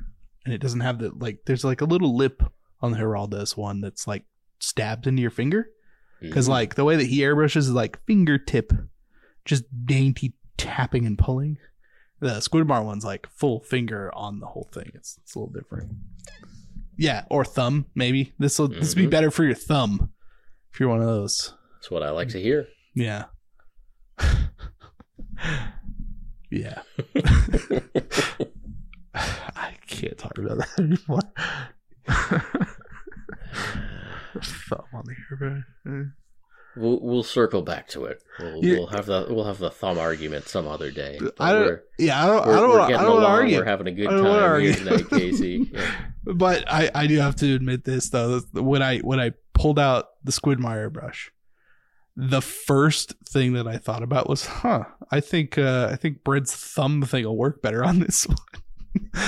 [0.45, 1.39] and it doesn't have the like.
[1.45, 2.41] There's like a little lip
[2.81, 4.23] on the Giraldez one that's like
[4.59, 5.67] stabbed into your finger
[6.21, 6.51] because Mhm.
[6.51, 8.71] like the way that he airbrushes is like fingertip,
[9.45, 11.57] just dainty tapping and pulling.
[12.19, 14.91] The Squidmar one's like full finger on the whole thing.
[14.95, 15.91] It's it's a little different.
[16.97, 18.33] Yeah, or thumb maybe.
[18.39, 20.11] This will this would be better for your thumb
[20.73, 21.53] if you're one of those.
[21.75, 22.67] that's what I like to hear.
[22.95, 23.25] Yeah.
[26.57, 26.81] yeah.
[29.13, 31.21] I can't talk about that anymore.
[34.69, 36.11] Thumb on the airbrush.
[36.75, 38.21] We'll we'll circle back to it.
[38.39, 38.73] We'll, Yeah.
[38.75, 41.17] we'll have the we'll have the thumb argument some other day.
[41.19, 42.43] But I don't- Yeah, I don't.
[42.43, 42.69] I don't.
[42.69, 43.39] we're wanna- I getting don't want to along.
[43.39, 43.57] argue.
[43.57, 44.73] We're having a good I don't time here argue.
[44.73, 45.69] tonight, Casey.
[45.73, 45.91] Yeah.
[46.25, 48.41] But I, I do have to admit this though.
[48.53, 51.31] When I when I pulled out the Squidmar brush,
[52.19, 56.55] the first thing that I thought about was, huh, I think uh, I think Brent's
[56.55, 58.37] thumb thing will work better on this one.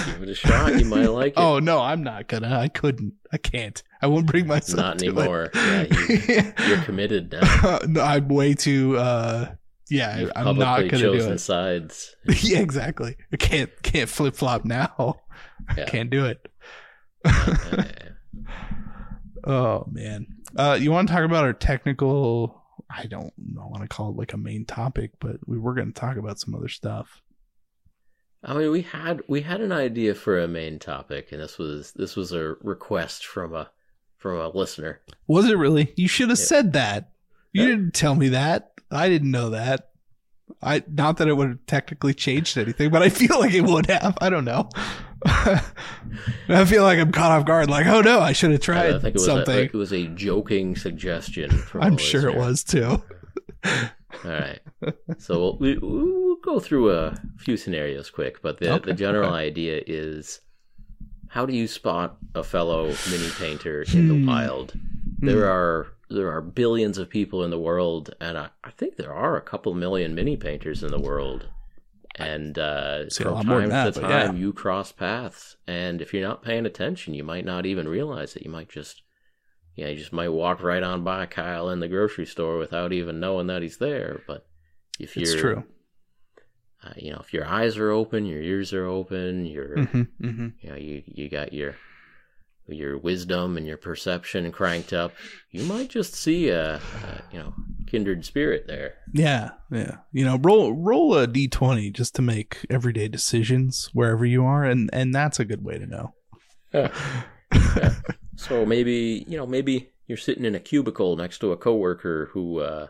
[0.08, 0.80] Give it a shot.
[0.80, 1.38] You might like it.
[1.40, 2.58] Oh no, I'm not gonna.
[2.58, 3.14] I couldn't.
[3.32, 3.82] I can't.
[4.02, 4.78] I won't bring myself.
[4.78, 5.52] Not anymore.
[5.56, 7.80] Yeah, you, you're committed now.
[7.88, 8.98] no, I'm way too.
[8.98, 9.52] uh
[9.92, 11.38] Yeah, You've I'm not gonna do chosen it.
[11.40, 12.16] sides.
[12.42, 13.16] yeah, exactly.
[13.32, 15.18] I can't can't flip flop now.
[15.78, 15.86] Yeah.
[15.86, 16.48] Can't do it.
[17.24, 17.84] Uh,
[19.46, 20.26] Oh man.
[20.58, 22.59] Uh you want to talk about our technical
[22.90, 26.00] I don't want to call it like a main topic, but we were going to
[26.00, 27.22] talk about some other stuff.
[28.44, 31.92] I mean, we had we had an idea for a main topic, and this was
[31.94, 33.70] this was a request from a
[34.18, 35.02] from a listener.
[35.28, 35.94] Was it really?
[35.98, 36.46] You should have Yeah.
[36.46, 37.12] said that.
[37.54, 37.68] You Yeah.
[37.70, 38.72] didn't tell me that.
[38.92, 39.90] I didn't know that.
[40.64, 43.88] I not that it would have technically changed anything, but I feel like it would
[43.88, 44.18] have.
[44.22, 44.70] I don't know.
[45.26, 47.70] I feel like I'm caught off guard.
[47.70, 49.56] Like, oh no, I should have tried I think it was something.
[49.56, 51.50] a, it was a joking suggestion.
[51.58, 53.02] From I'm sure it was too.
[53.66, 54.60] All right.
[55.18, 59.30] So we'll, we, we'll go through a few scenarios quick, but the, Okay, the general
[59.30, 59.46] okay.
[59.48, 60.40] idea is
[61.28, 64.26] how do you spot a fellow mini painter in the Hmm.
[64.28, 64.74] wild?
[65.20, 69.14] There are there are billions of people in the world, and I, I think there
[69.14, 71.48] are a couple million mini painters in the world.
[72.16, 74.28] And uh, See from time than to that, but yeah.
[74.28, 78.36] time, you cross paths, and if you're not paying attention, you might not even realize
[78.36, 78.44] it.
[78.44, 79.04] You might just,
[79.76, 83.20] yeah, you just might walk right on by Kyle in the grocery store without even
[83.22, 84.22] knowing that he's there.
[84.28, 84.46] But
[85.00, 85.64] if you're, It's true.
[86.84, 90.48] uh, you know, if your eyes are open, your ears are open, your, hmm hmm
[90.60, 91.76] you know, you you got your
[92.72, 95.14] your wisdom and your perception cranked up,
[95.52, 96.82] you might just see a, a
[97.32, 97.54] you know
[97.88, 98.96] kindred spirit there.
[99.14, 99.98] Yeah, yeah.
[100.12, 104.64] You know, roll roll a d twenty just to make everyday decisions wherever you are,
[104.64, 106.14] and and that's a good way to know.
[108.40, 112.60] So maybe you know maybe you're sitting in a cubicle next to a coworker who
[112.60, 112.88] uh,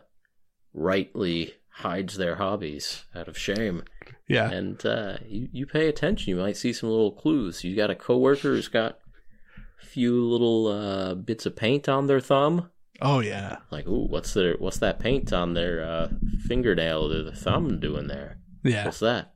[0.72, 3.82] rightly hides their hobbies out of shame,
[4.28, 6.30] yeah, and uh, you you pay attention.
[6.30, 7.64] You might see some little clues.
[7.64, 8.99] You got a coworker who's got
[9.82, 12.70] few little uh, bits of paint on their thumb.
[13.00, 16.08] oh yeah, Like, ooh, what's their what's that paint on their uh,
[16.46, 18.38] fingernail or the thumb doing there?
[18.62, 18.84] yeah.
[18.84, 19.32] What's that?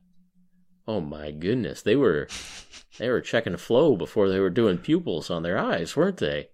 [0.87, 2.27] Oh my goodness, they were
[2.99, 6.49] they were checking flow before they were doing pupils on their eyes, weren't they?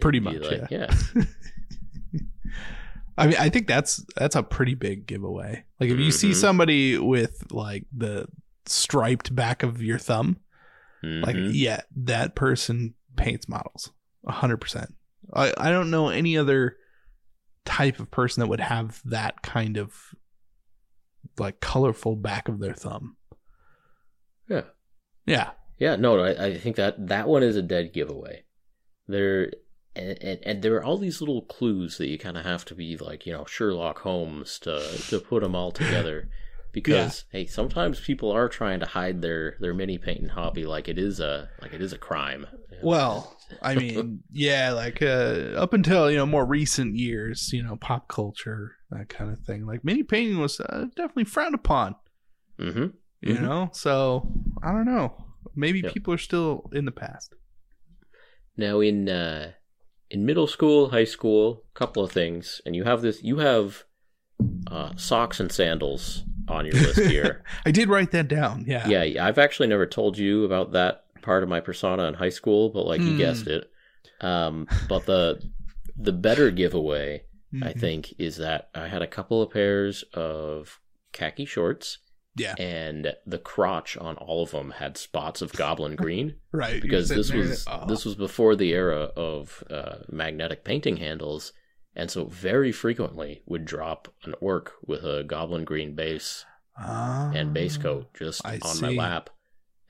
[0.00, 0.92] Pretty much, like, yeah.
[3.18, 5.64] I mean, I think that's that's a pretty big giveaway.
[5.78, 6.34] Like if you see Mhm.
[6.36, 8.26] somebody with like the
[8.66, 10.38] striped back of your thumb,
[11.02, 11.50] like Mhm.
[11.52, 13.90] yeah, that person paints models.
[14.26, 14.94] a hundred percent.
[15.32, 16.76] I I don't know any other
[17.64, 19.94] type of person that would have that kind of
[21.38, 23.16] like colorful back of their thumb.
[24.48, 24.64] Yeah.
[25.26, 25.50] Yeah.
[25.78, 28.44] Yeah, no, I, I think that that one is a dead giveaway.
[29.08, 29.50] There
[29.94, 32.74] and, and, and there are all these little clues that you kind of have to
[32.74, 36.28] be like, you know, Sherlock Holmes to to put them all together.
[36.72, 40.98] Because hey, sometimes people are trying to hide their their mini painting hobby like it
[40.98, 42.46] is a like it is a crime.
[42.82, 47.76] Well, I mean, yeah, like uh, up until you know more recent years, you know,
[47.76, 49.66] pop culture that kind of thing.
[49.66, 51.94] Like mini painting was uh, definitely frowned upon.
[52.58, 52.86] hmm
[53.20, 53.42] You Mhm.
[53.42, 55.14] know, so I don't know.
[55.54, 55.90] Maybe Yeah.
[55.90, 57.34] people are still in the past.
[58.56, 59.52] Now in uh,
[60.10, 63.22] in middle school, high school, a couple of things, and you have this.
[63.22, 63.84] You have
[64.70, 67.42] uh, socks and sandals on your list here.
[67.66, 68.64] I did write that down.
[68.66, 68.86] Yeah.
[68.86, 72.68] yeah, I've actually never told you about that part of my persona in high school,
[72.70, 73.18] but like you Hmm.
[73.18, 73.70] guessed it.
[74.20, 75.40] Um, but the
[75.96, 77.22] the better giveaway,
[77.62, 77.80] I Mhm.
[77.80, 80.80] think, is that I had a couple of pairs of
[81.12, 81.98] khaki shorts,
[82.36, 82.54] Yeah.
[82.58, 86.80] and the crotch on all of them had spots of goblin green Right.
[86.80, 87.84] Because this was oh.
[87.86, 91.52] this was before the era of uh, magnetic painting handles,
[91.94, 96.44] and so very frequently would drop an orc with a goblin green base
[96.78, 97.82] and base Ah.
[97.82, 99.30] coat just I on my lap,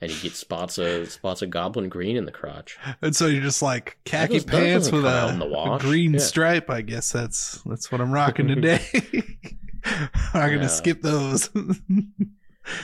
[0.01, 2.77] and you get spots of spots of goblin green in the crotch.
[3.01, 5.29] And so you're just like khaki that pants with a,
[5.75, 6.19] a green Yeah.
[6.19, 6.69] stripe.
[6.69, 8.81] I guess that's that's what I'm rocking today.
[10.33, 10.67] I'm gonna Yeah.
[10.67, 11.49] skip those.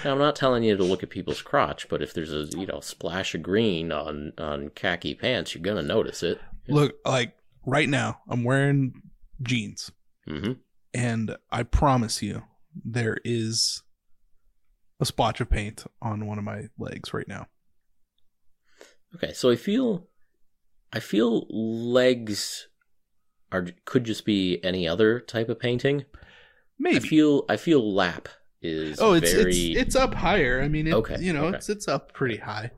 [0.04, 2.66] Now, I'm not telling you to look at people's crotch, but if there's a you
[2.66, 6.40] know splash of green on on khaki pants, you're gonna notice it.
[6.68, 7.34] Look, like
[7.66, 9.02] right now, I'm wearing
[9.42, 9.92] jeans,
[10.28, 10.54] hmm
[10.94, 12.44] and I promise you,
[12.84, 13.84] there is
[15.00, 17.46] a splotch of paint on one of my legs right now.
[19.16, 20.08] Okay, so I feel,
[20.92, 22.68] I feel legs
[23.52, 26.06] are could just be any other type of painting.
[26.78, 26.98] Maybe.
[26.98, 28.30] I feel I feel lap
[28.62, 30.62] is oh, it's very it's it's up higher.
[30.62, 31.58] I mean, it, Okay, you know, okay.
[31.58, 32.72] it's it's up pretty high.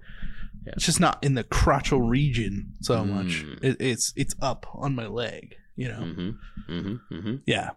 [0.66, 0.74] Yeah.
[0.76, 3.44] It's just not in the crotchal region so much.
[3.44, 3.64] Mm.
[3.64, 5.56] It, it's it's up on my leg.
[5.76, 6.04] You know.
[6.04, 6.30] hmm
[6.68, 7.72] hmm hmm Yeah.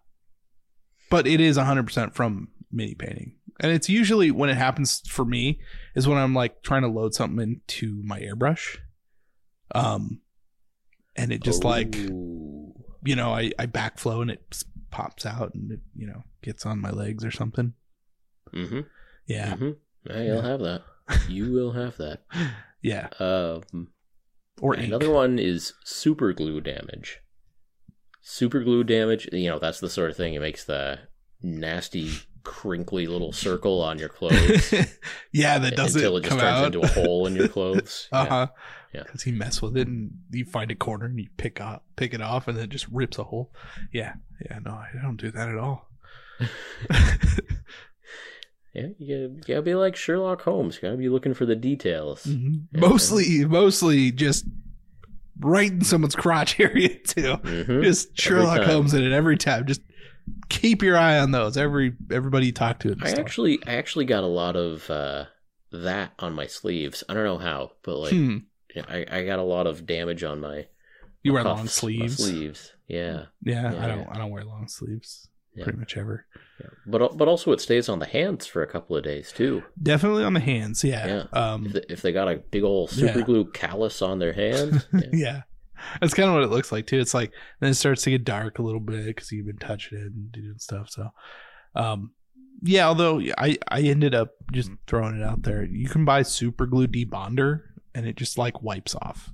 [1.10, 3.36] But it is 100% from mini painting.
[3.60, 5.60] And it's usually when it happens for me
[5.94, 8.78] is when I'm like trying to load something into my airbrush.
[9.74, 10.20] Um
[11.16, 15.80] and it just like, you know, I I backflow and it pops out and it,
[15.94, 17.74] you know, gets on my legs or something.
[18.52, 18.80] hmm
[19.26, 19.56] Yeah.
[19.56, 19.70] hmm
[20.04, 20.82] Yeah, you'll have that.
[21.28, 22.22] You will have that.
[22.82, 23.08] Yeah.
[23.20, 23.88] Um,
[24.60, 24.86] Or ink.
[24.88, 27.20] Another one is super glue damage.
[28.26, 30.98] Super glue damage, you know, that's the sort of thing it makes the
[31.42, 32.10] nasty,
[32.42, 34.72] crinkly little circle on your clothes
[35.32, 36.66] yeah, that doesn't until it just turns out.
[36.66, 38.08] into a hole in your clothes.
[38.10, 38.46] Uh huh.
[38.94, 39.02] Yeah.
[39.02, 42.14] Because you mess with it and you find a corner and you pick up, pick
[42.14, 43.52] it off, and then it just rips a hole.
[43.92, 44.14] Yeah,
[44.48, 44.58] yeah.
[44.64, 45.90] No, I don't do that at all.
[48.74, 50.74] Yeah, you gotta, be like Sherlock Holmes.
[50.74, 52.24] You gotta be looking for the details.
[52.24, 52.64] Mhm.
[52.72, 52.80] Yeah.
[52.80, 54.46] Mostly, mostly just
[55.40, 57.34] right in someone's crotch area too.
[57.36, 58.62] hmm Just Sherlock.
[58.62, 59.66] Holmes in it every time.
[59.66, 59.80] Just
[60.48, 61.56] keep your eye on those.
[61.56, 62.96] Every everybody you talk to.
[63.02, 63.20] I store.
[63.20, 65.24] actually, I actually got a lot of uh,
[65.72, 67.02] that on my sleeves.
[67.08, 68.38] I don't know how, but like, Hmm.
[68.88, 70.66] I, I got a lot of damage on my
[71.22, 72.16] You wear long sleeves.
[72.16, 73.26] sleeves, yeah.
[73.42, 74.08] Yeah, Yeah, I don't.
[74.08, 75.62] I don't wear long sleeves Yeah.
[75.64, 76.26] pretty much ever.
[76.60, 76.66] Yeah.
[76.86, 79.62] But but also it stays on the hands for a couple of days too.
[79.82, 80.84] Definitely on the hands.
[80.84, 81.06] Yeah.
[81.06, 81.24] Yeah.
[81.32, 81.66] Um.
[81.66, 83.24] If they, if they got a big old super Yeah.
[83.24, 85.00] glue callus on their hand, yeah.
[85.12, 85.40] yeah.
[86.00, 86.98] That's kind of what it looks like too.
[87.00, 89.98] It's like then it starts to get dark a little bit because you've been touching
[89.98, 90.88] it and doing stuff.
[90.90, 91.10] So,
[91.74, 92.12] um,
[92.62, 92.86] yeah.
[92.86, 95.64] Although I I ended up just throwing it out there.
[95.64, 97.62] You can buy super glue debonder
[97.94, 99.30] and it just like wipes off.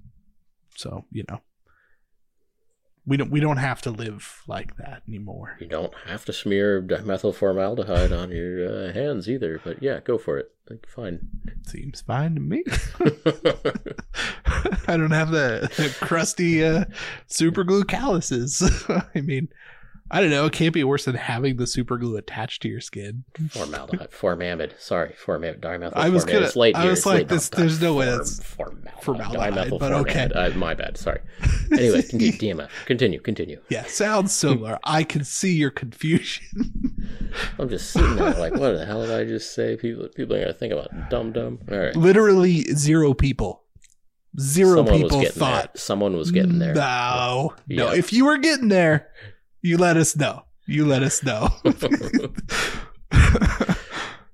[0.77, 1.41] So you know,
[3.11, 5.57] we don't we don't have to live like that anymore.
[5.59, 9.61] you don't have to smear dimethyl formaldehyde on your uh, hands either.
[9.65, 10.53] But yeah, go for it.
[10.71, 11.29] Like, fine.
[11.67, 12.63] Seems fine to me.
[14.87, 16.85] I don't have the, the crusty uh,
[17.27, 18.63] super glue calluses.
[19.15, 19.49] I mean,
[20.13, 20.45] I don't know.
[20.47, 23.25] It can't be worse than having the super glue attached to your skin.
[23.51, 24.73] formaldehyde, formamide.
[24.81, 25.61] Sorry, formamide.
[25.61, 25.93] Dimethyl.
[25.95, 26.91] I was gonna- It's late I here.
[26.91, 29.03] was It's like, this- there's no way that's formaldehyde.
[29.05, 30.29] formaldehyde, but okay.
[30.35, 30.97] Uh, my bad.
[30.97, 31.21] Sorry.
[31.73, 32.59] Anyway, continue.
[32.65, 32.69] It.
[32.87, 33.21] Continue.
[33.21, 33.61] Continue.
[33.69, 34.79] Yeah, sounds similar.
[34.83, 36.45] I can see your confusion.
[37.59, 39.77] I'm just sitting there like, what the hell did I just say?
[39.77, 41.61] People, people are gonna think about dumb dumb.
[41.71, 41.95] All right.
[41.95, 43.63] Literally zero people.
[44.41, 45.75] Zero Someone people thought.
[45.75, 45.81] there.
[45.81, 46.75] Someone was getting there.
[46.75, 47.93] No, no.
[47.93, 49.09] If you were getting there,
[49.63, 50.45] you let us know.
[50.67, 51.49] You let us know.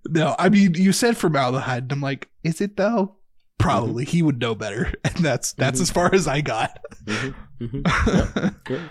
[0.08, 3.16] no, I mean you said formaldehyde, and I'm like, is it though?
[3.58, 4.04] Probably.
[4.04, 5.82] He would know better, and that's that's Mhm.
[5.82, 6.78] as far as I got.
[7.04, 8.54] Mhm, mhm.
[8.70, 8.88] Yeah.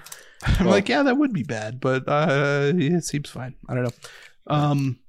[0.60, 3.56] I'm Well- like, yeah, that would be bad, but uh, it seems fine.
[3.68, 3.92] I don't know.
[4.48, 5.00] Um,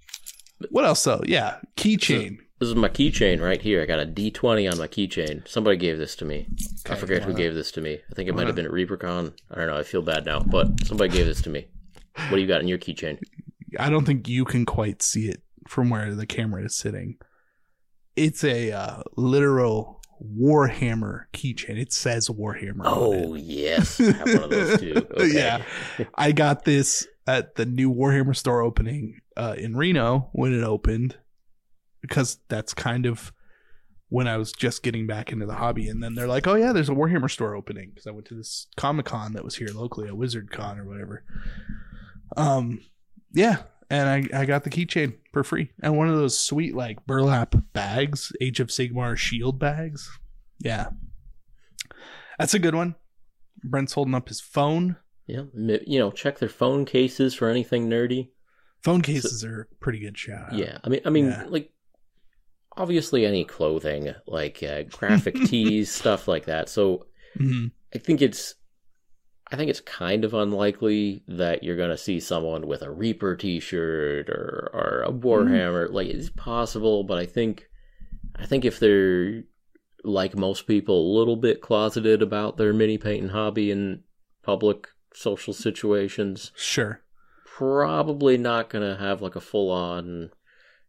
[0.70, 1.22] what else though?
[1.26, 2.38] Yeah, keychain.
[2.58, 3.82] This is my keychain right here.
[3.82, 5.46] I got a D20 on my keychain.
[5.46, 6.46] Somebody gave this to me.
[6.88, 8.00] I forget who gave this to me.
[8.10, 9.34] I think it might have been a Reapercon.
[9.50, 9.76] I don't know.
[9.76, 11.66] I feel bad now, but somebody gave this to me.
[12.14, 13.18] What do you got in your keychain?
[13.78, 17.18] I don't think you can quite see it from where the camera is sitting.
[18.14, 21.78] It's a uh, literal Warhammer keychain.
[21.78, 22.82] It says Warhammer.
[22.84, 25.06] Oh yes, I have one of those too.
[25.10, 25.34] Okay.
[25.34, 25.62] Yeah.
[26.14, 31.18] I got this at the new Warhammer store opening uh, in Reno when it opened
[32.08, 33.32] because that's kind of
[34.08, 35.88] when I was just getting back into the hobby.
[35.88, 38.34] And then they're like, oh, yeah, there's a Warhammer store opening because I went to
[38.34, 41.24] this Comic Con that was here locally, a Wizard Con or whatever.
[42.36, 42.80] Um,
[43.32, 43.62] yeah.
[43.88, 47.54] And I, I got the keychain for free and one of those sweet like burlap
[47.72, 50.10] bags, Age of Sigmar shield bags.
[50.60, 50.88] Yeah.
[52.38, 52.96] That's a good one.
[53.62, 54.96] Brent's holding up his phone.
[55.26, 58.30] Yeah, you know, check their phone cases for anything nerdy.
[58.84, 60.52] Phone cases are pretty good shout.
[60.52, 60.58] out.
[60.58, 61.44] Yeah, I mean, I mean, Yeah.
[61.48, 61.72] like
[62.76, 66.68] obviously any clothing, like uh, graphic tees, stuff like that.
[66.68, 67.06] So
[67.38, 67.70] Mhm.
[67.94, 68.54] I think it's,
[69.50, 74.28] I think it's kind of unlikely that you're gonna see someone with a Reaper T-shirt
[74.28, 75.90] or or a Warhammer.
[75.90, 77.68] Like it's possible, but I think,
[78.34, 79.44] I think if they're
[80.04, 84.02] like most people, a little bit closeted about their mini painting hobby in
[84.42, 87.02] public social situations, Sure.
[87.44, 90.30] probably not gonna have like a full on,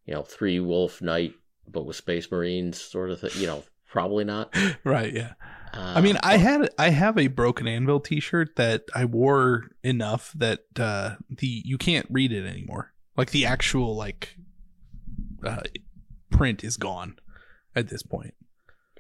[0.06, 1.34] you know, three wolf night,
[1.72, 3.32] but with space marines sort of thing.
[3.36, 4.56] You know, probably not.
[4.84, 5.14] Right.
[5.14, 5.34] Yeah.
[5.74, 10.32] Uh, I mean, I had I have a broken anvil T-shirt that I wore enough
[10.36, 12.94] that uh, the you can't read it anymore.
[13.18, 14.36] Like the actual like
[15.44, 15.64] uh,
[16.32, 17.18] print is gone
[17.76, 18.34] at this point.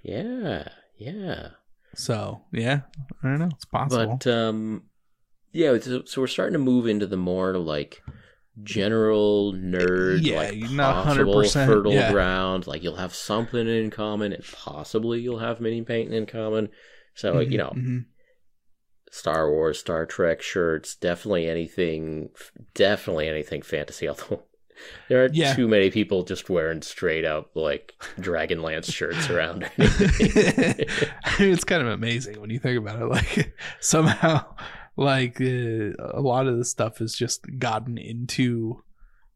[0.03, 1.49] yeah, yeah.
[1.95, 2.82] So yeah,
[3.24, 3.49] I don't know.
[3.53, 4.18] It's possible.
[4.22, 4.84] But um,
[5.53, 5.78] yeah.
[5.80, 8.03] So, so we're starting to move into the more like
[8.64, 12.12] general nerd, Yeah, like possible 100%, fertile yeah.
[12.12, 12.68] ground.
[12.68, 16.70] Like you'll have something in common, and possibly you'll have mini painting in common.
[17.14, 18.05] So you Mhm, know, mhm.
[19.12, 22.30] Star Wars, Star Trek shirts, definitely anything,
[22.74, 24.08] definitely anything fantasy.
[24.10, 24.43] Although
[25.10, 25.55] there are Yeah.
[25.55, 29.64] too many people just wearing straight up like Dragonlance shirts around.
[29.78, 33.05] I mean, it's kind of amazing when you think about it.
[33.05, 34.45] Like somehow,
[34.98, 38.84] like uh, a lot of this stuff has just gotten into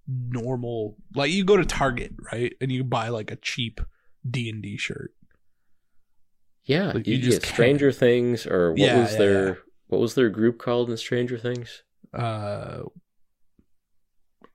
[0.07, 0.97] normal.
[1.15, 3.79] Like you go to Target, right, and you buy like a cheap
[4.29, 5.13] D and D shirt.
[6.65, 9.53] yeah, Like, you, you just Stranger Things, or what Yeah, was yeah, their yeah.
[9.87, 11.83] what was their group called in Stranger Things?
[12.13, 12.81] Uh,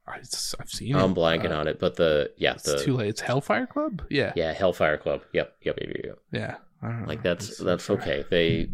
[0.08, 0.94] I've seen.
[0.94, 3.08] I'm blanking Uh, on it, but the yeah It's the too late.
[3.08, 4.02] It's Hellfire Club.
[4.08, 5.22] Yeah, yeah Hellfire Club.
[5.32, 6.18] Yep, yep, yep, yep.
[6.32, 6.56] yeah.
[6.82, 7.08] I don't know.
[7.08, 8.24] Like that's that's okay.
[8.30, 8.68] They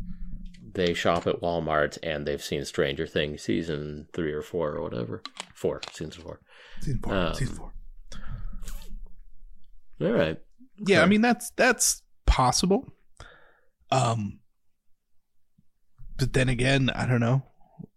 [0.74, 5.22] they shop at Walmart and they've seen Stranger Things season three or four or whatever.
[5.54, 6.40] Four season four.
[6.80, 7.14] Season four.
[7.14, 7.72] um, season four.
[10.00, 10.38] All right.
[10.78, 12.92] Yeah, I mean that's that's possible.
[13.90, 14.40] Um
[16.18, 17.42] but then again, I don't know.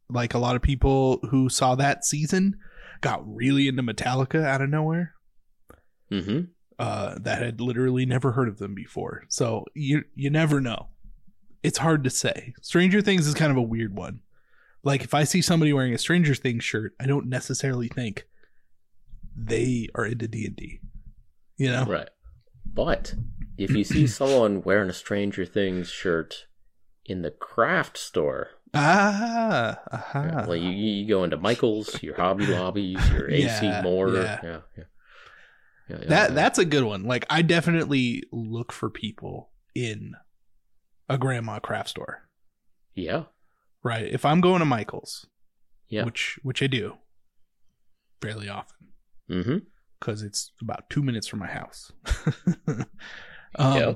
[0.09, 2.57] Like a lot of people who saw that season
[3.01, 5.13] got really into Metallica out of nowhere.
[6.11, 6.41] Mm-hmm.
[6.78, 9.23] Uh that had literally never heard of them before.
[9.30, 10.89] So you you never know.
[11.66, 12.53] It's hard to say.
[12.61, 14.22] Stranger Things is kind of a weird one.
[14.84, 18.26] Like if I see somebody wearing a Stranger Things shirt, I don't necessarily think
[19.36, 20.80] they are into D&D.
[21.57, 21.86] You know?
[21.86, 22.09] Right.
[22.66, 23.16] But
[23.57, 26.45] if you see someone wearing a Stranger Things shirt
[27.05, 30.45] in the craft store, Ah, aha.
[30.49, 34.39] like you, you go into Michael's, your Hobby Lobbies, your AC Yeah, Moore, yeah.
[34.43, 34.84] yeah, yeah.
[35.89, 35.97] yeah.
[35.97, 36.36] That yeah.
[36.36, 37.03] that's a good one.
[37.05, 40.13] Like I definitely look for people in
[41.09, 42.27] a grandma craft store.
[42.95, 43.23] yeah,
[43.83, 44.05] Right.
[44.11, 45.27] If I'm going to Michael's,
[45.89, 46.05] yeah.
[46.05, 46.95] which which I do
[48.21, 48.87] fairly often
[49.29, 49.57] Mm-hmm.
[49.99, 51.91] because it's about two minutes from my house.
[52.67, 52.85] um,
[53.59, 53.93] Yeah.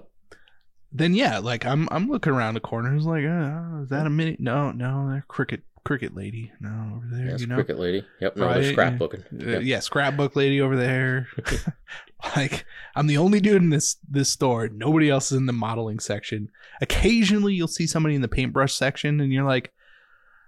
[0.91, 2.95] Then yeah, like I'm I'm looking around the corner.
[2.95, 4.39] It's like, uh, is that a minute?
[4.39, 6.51] No, no, they're Cricut Cricut lady.
[6.59, 7.27] No, over there.
[7.31, 8.05] Yes, you know, Cricut Lady.
[8.21, 9.55] Yep, no, Right, scrapbooking.
[9.55, 11.27] Uh, yeah, scrapbook lady over there.
[12.35, 12.65] like
[12.95, 14.67] I'm the only dude in this this store.
[14.67, 16.49] Nobody else is in the modeling section.
[16.81, 19.71] Occasionally, you'll see somebody in the paintbrush section, and you're like,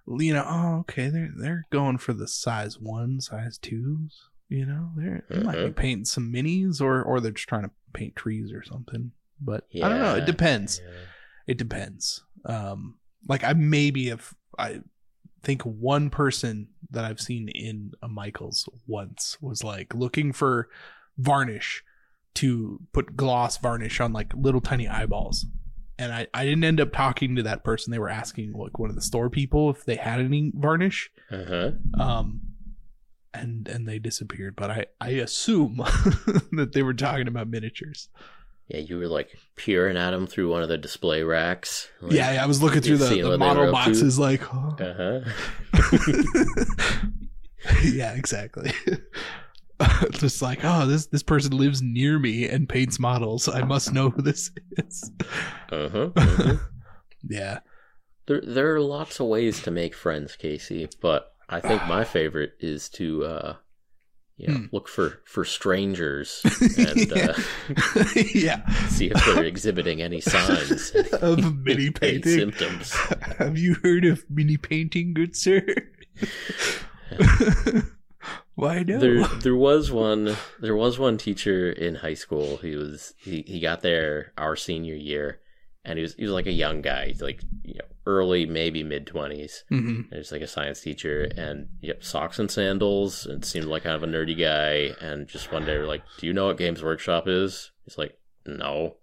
[0.08, 4.28] you know, oh, okay, they're they're going for the size one, size twos.
[4.50, 5.76] You know, they're they might be Mhm.
[5.76, 9.12] painting some minis, or or they're just trying to paint trees or something.
[9.40, 10.16] But I don't know.
[10.16, 10.82] It depends.
[10.84, 10.92] yeah.
[11.48, 12.24] It depends.
[12.46, 14.82] Um, like I maybe if I
[15.44, 20.70] think one person that I've seen in a Michaels once was like looking for
[21.18, 21.84] varnish
[22.36, 25.46] to put gloss varnish on like little tiny eyeballs.
[25.98, 27.92] And I, I didn't end up talking to that person.
[27.92, 31.12] They were asking like one of the store people if they had any varnish.
[31.32, 31.72] Uh-huh.
[32.00, 32.42] Um
[33.34, 34.56] and and they disappeared.
[34.56, 35.78] But I, I assume
[36.52, 38.10] that they were talking about miniatures.
[38.74, 41.90] Yeah, you were like peering at them through one of the display racks.
[42.00, 43.72] Like, yeah, yeah, I was looking through the, the what they were model to.
[43.72, 44.78] boxes like oh.
[44.80, 45.20] Uh-huh.
[47.84, 48.72] yeah, exactly.
[50.12, 53.50] Just like, oh, this this person lives near me and paints models.
[53.50, 55.12] I must know who this is.
[55.70, 56.12] Uh-huh.
[56.16, 56.56] uh-huh.
[57.28, 57.60] Yeah.
[58.28, 62.54] There, there are lots of ways to make friends, Casey, but I think my favorite
[62.62, 63.56] is to, uh,
[64.38, 64.66] you know, Hmm.
[64.72, 66.42] look for for strangers
[66.78, 67.34] and uh,
[68.34, 68.68] yeah.
[68.88, 72.38] see if they're exhibiting any signs, Of mini painting.
[72.40, 72.92] symptoms.
[73.38, 75.64] Have you heard of mini painting, good sir?
[78.56, 79.00] Why no?
[79.00, 80.36] There, there was one.
[80.60, 82.58] There was one teacher in high school.
[82.58, 85.40] He was he, he got there our senior year,
[85.86, 89.08] and he was he was like a young guy, like you know early maybe mid
[89.08, 89.64] twenties.
[89.72, 90.10] Mhm.
[90.10, 93.26] There's like a science teacher, and yep, socks and sandals.
[93.26, 94.96] And seemed like kind of a nerdy guy.
[95.06, 98.18] And just one day, we're like, "Do you know what Games Workshop is?" He's like,
[98.46, 98.98] "No."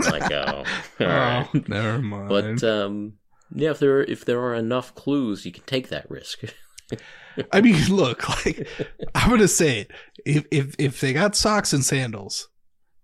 [0.00, 0.64] Like, oh,
[1.00, 1.48] all right.
[1.54, 2.28] Oh, never mind.
[2.28, 3.14] But um,
[3.54, 6.40] yeah, if there are, if there are enough clues, you can take that risk.
[7.52, 8.66] I mean, look, like
[9.14, 9.90] I'm gonna say it.
[10.24, 12.48] If if if they got socks and sandals,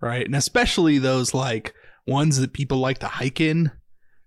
[0.01, 1.74] right, and especially those like
[2.07, 3.70] ones that people like to hike in,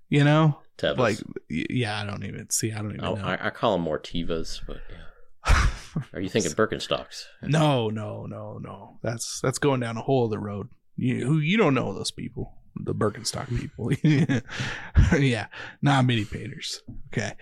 [0.09, 0.97] you know, Tevas.
[0.97, 1.17] like
[1.49, 2.71] yeah, I don't even see.
[2.71, 3.25] I don't even oh, know.
[3.25, 5.67] I, I call them more Tivas, but yeah.
[6.13, 7.25] Are you thinking Birkenstocks?
[7.41, 8.99] no, no, no, no.
[9.03, 10.69] That's that's going down a whole other road.
[10.95, 13.91] You who you don't know those people, the Birkenstock people.
[15.19, 15.47] yeah,
[15.81, 16.81] not mini painters.
[17.11, 17.33] Okay.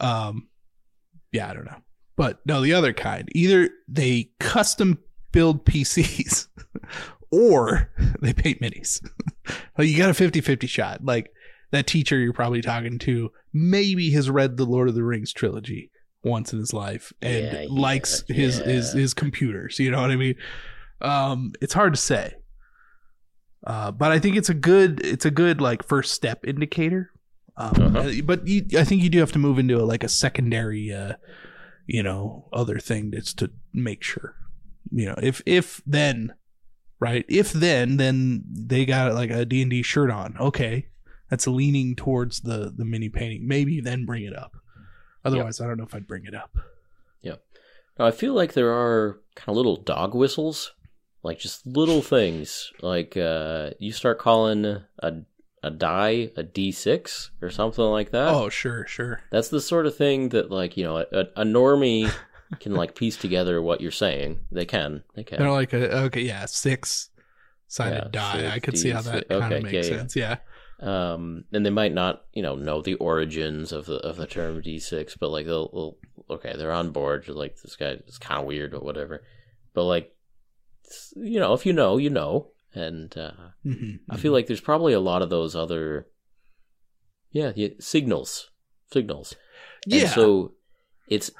[0.00, 0.48] Um,
[1.32, 1.82] yeah, I don't know,
[2.16, 3.28] but no, the other kind.
[3.32, 4.98] Either they custom
[5.32, 6.48] build PCs,
[7.30, 9.06] or they paint minis.
[9.78, 11.04] like you got a 50-50 shot.
[11.04, 11.30] Like
[11.70, 15.90] that teacher you're probably talking to maybe has read the Lord of the Rings trilogy
[16.22, 19.00] once in his life and Yeah, yeah, likes his, his yeah.
[19.00, 19.78] his computers.
[19.78, 20.34] You know what I mean?
[21.00, 22.34] Um, it's hard to say.
[23.66, 27.10] Uh, but I think it's a good it's a good like first step indicator.
[27.56, 28.12] Um, Uh-huh.
[28.24, 31.14] But you, I think you do have to move into a, like a secondary, uh,
[31.86, 34.36] you know, other thing that's to make sure.
[34.92, 36.34] You know, if if then,
[37.00, 37.24] right?
[37.28, 40.36] If then, then they got like a D and D shirt on.
[40.38, 40.86] Okay,
[41.30, 43.46] that's leaning towards the the mini painting.
[43.46, 44.56] Maybe then bring it up.
[45.24, 46.56] Otherwise, I don't know if I'd bring it up.
[47.20, 47.36] Yeah.
[47.98, 50.72] Now, I feel like there are kind of little dog whistles,
[51.22, 52.70] like just little things.
[52.80, 54.64] Like uh, you start calling
[55.00, 55.12] a
[55.62, 58.28] a die a D six or something like that.
[58.28, 59.22] oh, sure, sure.
[59.32, 62.08] That's the sort of thing that, like you know, a, a normie
[62.60, 64.40] can like piece together what you're saying.
[64.52, 65.38] They can, they can.
[65.40, 67.10] They're like a okay, yeah, six
[67.66, 68.54] sided Yeah, die.
[68.54, 69.98] I could see how that kind of Okay, makes yeah, yeah.
[69.98, 70.16] sense.
[70.16, 70.36] Yeah.
[70.80, 74.60] Um, and they might not, you know, know the origins of the of the term
[74.62, 75.96] D6, but like they'll, they'll
[76.36, 77.24] okay, they're on board.
[77.26, 79.22] They're like this guy is kind of weird or whatever,
[79.74, 80.14] but like,
[81.16, 83.32] you know, if you know, you know, and uh,
[83.64, 86.08] Mhm, I feel like there's probably a lot of those other,
[87.30, 88.50] yeah, yeah signals,
[88.92, 89.34] signals.
[89.86, 90.02] yeah.
[90.02, 90.52] And so
[91.08, 91.30] it's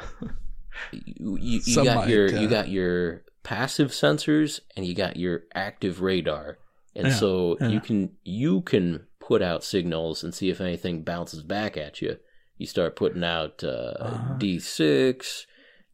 [0.93, 5.43] you, you, you got your uh, you got your passive sensors and you got your
[5.55, 6.59] active radar.
[6.95, 7.69] And Yeah, so yeah.
[7.69, 12.17] you can you can put out signals and see if anything bounces back at you.
[12.59, 14.35] You start putting out uh, Uh-huh.
[14.39, 15.47] D6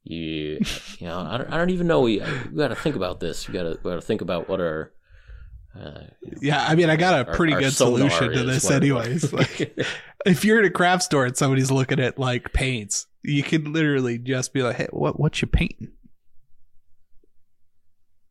[0.05, 0.59] you
[0.99, 2.19] you know I don't, I don't even know we,
[2.51, 3.47] we got to think about this.
[3.47, 4.93] We got to got to think about what our
[5.81, 6.01] uh,
[6.43, 9.33] yeah, I mean, I got a our- pretty our good solution to this, anyways.
[9.33, 9.75] Like,
[10.27, 14.19] if you're at a craft store and somebody's looking at like paints, you could literally
[14.19, 15.93] just be like, "Hey, what what you painting?"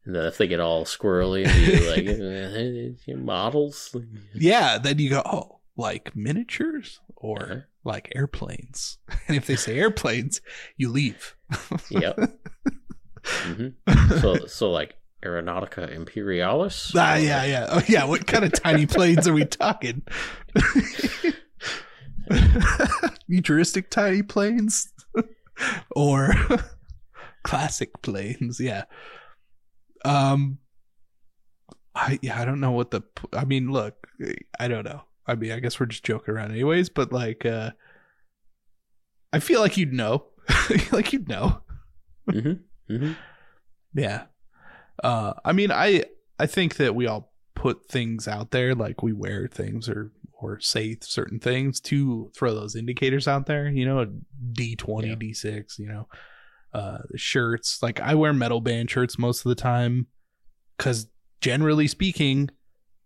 [0.06, 3.96] And then if they get all squirrely, and be like, "Eh, your models.
[4.34, 7.56] Yeah, then you go, "Oh, like miniatures or Uh-huh.
[7.84, 8.98] like airplanes?"
[9.28, 10.42] And if they say airplanes,
[10.78, 11.36] you leave.
[11.90, 12.20] Yep.
[13.24, 13.68] hmm
[14.20, 16.92] So, so like Aeronautica Imperialis.
[16.96, 18.06] Ah, yeah, yeah, oh, yeah.
[18.06, 20.02] What kind of tiny planes are we talking?
[23.28, 24.92] Futuristic tiny planes,
[25.92, 26.34] or
[27.44, 28.60] classic planes?
[28.60, 28.86] Yeah.
[30.06, 30.60] Um.
[31.94, 33.02] I yeah, I don't know what the.
[33.34, 34.08] I mean, look,
[34.60, 35.04] I don't know.
[35.28, 36.90] I mean, I guess we're just joking around, anyways.
[36.90, 37.72] But like, uh
[39.34, 40.26] I feel like you'd know.
[40.92, 41.62] Like you'd know.
[42.30, 42.94] Mm-hmm.
[42.94, 43.12] Mm-hmm.
[43.94, 44.24] Yeah.
[45.04, 46.06] Uh, I mean, I
[46.40, 50.60] I think that we all put things out there, like we wear things or or
[50.60, 53.70] say certain things to throw those indicators out there.
[53.70, 54.06] You know,
[54.54, 55.80] D twenty, D six.
[55.80, 56.08] You know,
[56.74, 57.82] uh, shirts.
[57.82, 60.08] Like I wear metal band shirts most of the time,
[60.78, 61.08] because
[61.42, 62.50] generally speaking,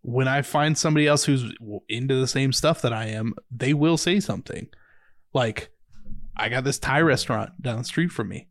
[0.01, 1.51] when I find somebody else who's
[1.89, 4.67] into the same stuff that I am, they will say something.
[5.33, 5.69] Like,
[6.37, 8.47] I got this Thai restaurant down the street from me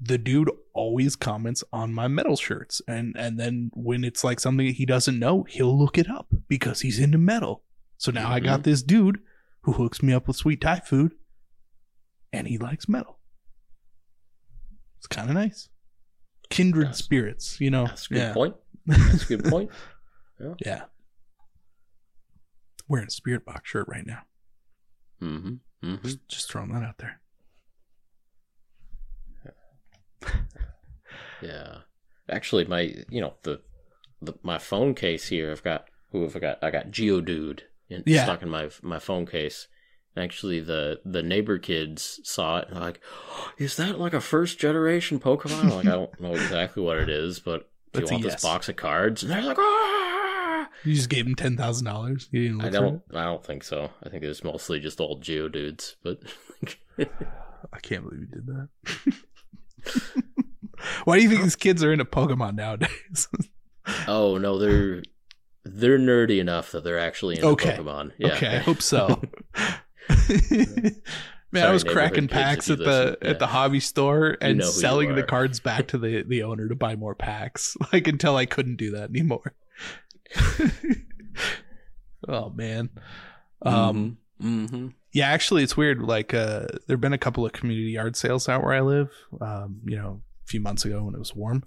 [0.00, 4.66] the dude always comments on my metal shirts and and then when it's like something
[4.66, 7.62] that he doesn't know he'll look it up because he's into metal
[7.96, 9.18] so now i got this dude
[9.62, 11.12] who hooks me up with sweet thai food
[12.32, 13.13] and he likes metal
[15.04, 15.68] it's kind of nice
[16.50, 18.54] kindred That's- spirits you know That's a good yeah point.
[18.86, 19.70] That's a good point.
[20.64, 20.84] yeah
[22.88, 24.22] wearing a Spiritbox shirt right now
[25.22, 25.54] Mm-hmm.
[25.86, 26.04] Mm-hmm.
[26.06, 27.20] just, just throwing that out there
[31.42, 31.78] Yeah.
[32.30, 33.60] Actually, my you know the,
[34.22, 35.50] the my phone case here.
[35.50, 36.64] I've got who have I got?
[36.64, 37.60] I got Geodude
[37.90, 38.24] in, Yeah.
[38.24, 39.68] stuck in my my phone case.
[40.16, 43.00] Actually, the the neighbor kids saw it and like,
[43.58, 47.40] "Is that like a first generation Pokemon?" Like, I don't know exactly what it is,
[47.40, 48.32] but do you That's a want yes.
[48.34, 49.22] this box of cards?
[49.22, 53.02] And they're like, "Ah!" you just gave him $10000 you didn't I don't.
[53.12, 53.90] I don't think so.
[54.02, 56.20] I think it was mostly just old Geodudes, but
[56.98, 58.68] I can't believe you did that.
[61.04, 63.28] Why do you think these kids are into Pokemon nowadays?
[64.08, 65.02] oh no, they're
[65.64, 67.76] they're nerdy enough that they're actually into Okay.
[67.76, 68.12] Pokemon.
[68.18, 68.34] Yeah.
[68.34, 69.22] Okay, I hope so.
[71.52, 73.16] Man, I was cracking packs at the listen.
[73.22, 76.74] at the hobby store and know selling the cards back to the the owner to
[76.74, 77.76] buy more packs.
[77.92, 79.54] Like until I couldn't do that anymore.
[82.28, 82.90] oh man.
[83.62, 84.88] Um Mm-hmm.
[85.12, 86.02] yeah, actually it's weird.
[86.02, 89.10] Like uh there've been a couple of community yard sales out where I live,
[89.40, 91.62] um, you know, a few months ago when it was warm.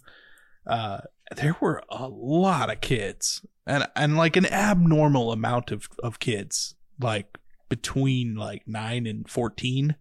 [0.68, 1.00] Uh
[1.36, 6.76] there were a lot of kids and and like an abnormal amount of of kids,
[7.00, 7.38] like
[7.70, 9.96] between like 9 and 14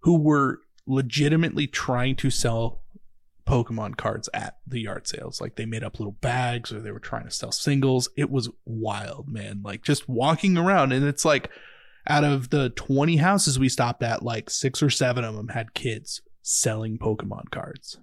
[0.00, 2.82] who were legitimately trying to sell
[3.46, 5.40] Pokemon cards at the yard sales.
[5.40, 8.08] Like they made up little bags or they were trying to sell singles.
[8.16, 9.60] It was wild, man.
[9.64, 11.50] Like just walking around and it's like
[12.06, 15.74] out of the 20 houses we stopped at, like six or seven of them had
[15.74, 17.98] kids selling Pokemon cards.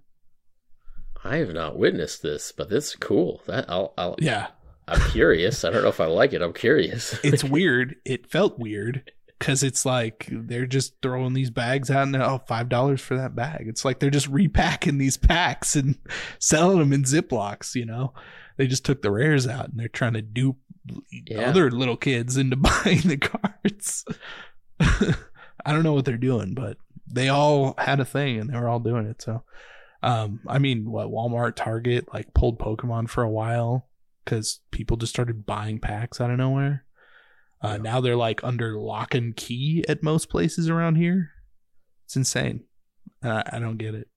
[1.24, 3.42] I have not witnessed this, but this is cool.
[3.48, 4.48] That I'll, I'll Yeah.
[4.88, 5.64] I'm curious.
[5.66, 6.42] I don't know if I like it.
[6.42, 7.18] I'm curious.
[7.24, 7.96] It's weird.
[8.06, 12.70] It felt weird because it's like they're just throwing these bags out and oh, five
[12.70, 13.66] dollars for that bag.
[13.68, 15.98] It's like they're just repacking these packs and
[16.40, 18.14] selling them in Ziplocs, you know?
[18.58, 20.58] They just took the rares out and they're trying to dupe
[21.12, 21.50] Yeah.
[21.50, 24.06] other little kids into buying the cards.
[24.80, 28.68] I don't know what they're doing, but they all had a thing and they were
[28.70, 29.22] all doing it.
[29.22, 29.44] So,
[30.02, 33.87] um, I mean, what Walmart, Target, like pulled Pokemon for a while
[34.28, 36.84] because people just started buying packs out of nowhere.
[37.62, 37.78] Uh, Yeah.
[37.78, 41.32] Now they're like under lock and key at most places around here.
[42.06, 42.66] It's insane.
[43.22, 44.10] And I, don't get it.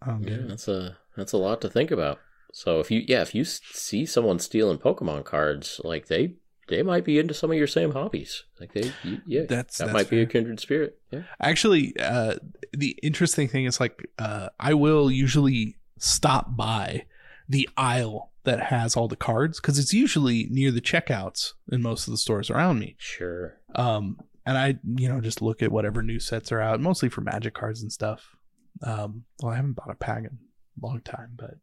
[0.00, 0.48] I don't yeah, get it.
[0.48, 2.20] that's a that's a lot to think about.
[2.52, 6.34] So if you yeah if you see someone stealing Pokemon cards, like they
[6.68, 8.44] they might be into some of your same hobbies.
[8.60, 10.98] Like they you, yeah That's that that's might be a kindred spirit.
[11.10, 11.22] Yeah.
[11.40, 12.36] Actually, uh,
[12.72, 17.06] the interesting thing is like uh, I will usually stop by
[17.48, 22.08] the aisle that has all the cards because it's usually near the checkouts in most
[22.08, 22.96] of the stores around me.
[22.98, 23.58] Sure.
[23.74, 27.20] Um, and I, you know, just look at whatever new sets are out, mostly for
[27.20, 28.36] Magic cards and stuff.
[28.82, 30.38] Um, well, I haven't bought a pack in
[30.82, 31.54] a long time, but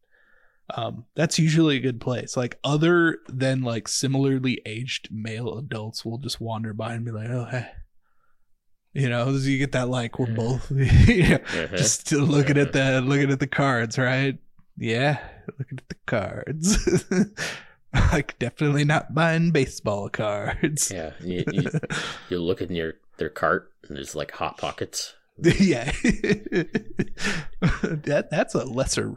[0.76, 2.36] um, that's usually a good place.
[2.38, 7.30] Like other than like similarly aged male adults will just wander by and be like,
[7.30, 7.68] "Oh, hey,"
[8.94, 10.72] you know, you get that like we're both
[11.08, 11.76] you know, Uh-huh.
[11.78, 14.38] just looking at the looking at the cards, right?
[14.78, 15.20] Yeah,
[15.60, 17.06] looking at the cards.
[18.12, 20.92] like definitely not buying baseball cards.
[20.92, 21.12] yeah.
[21.22, 21.70] You, you,
[22.30, 25.14] you look in your their cart and there's like hot pockets.
[25.38, 25.92] yeah
[27.82, 29.16] that that's a lesser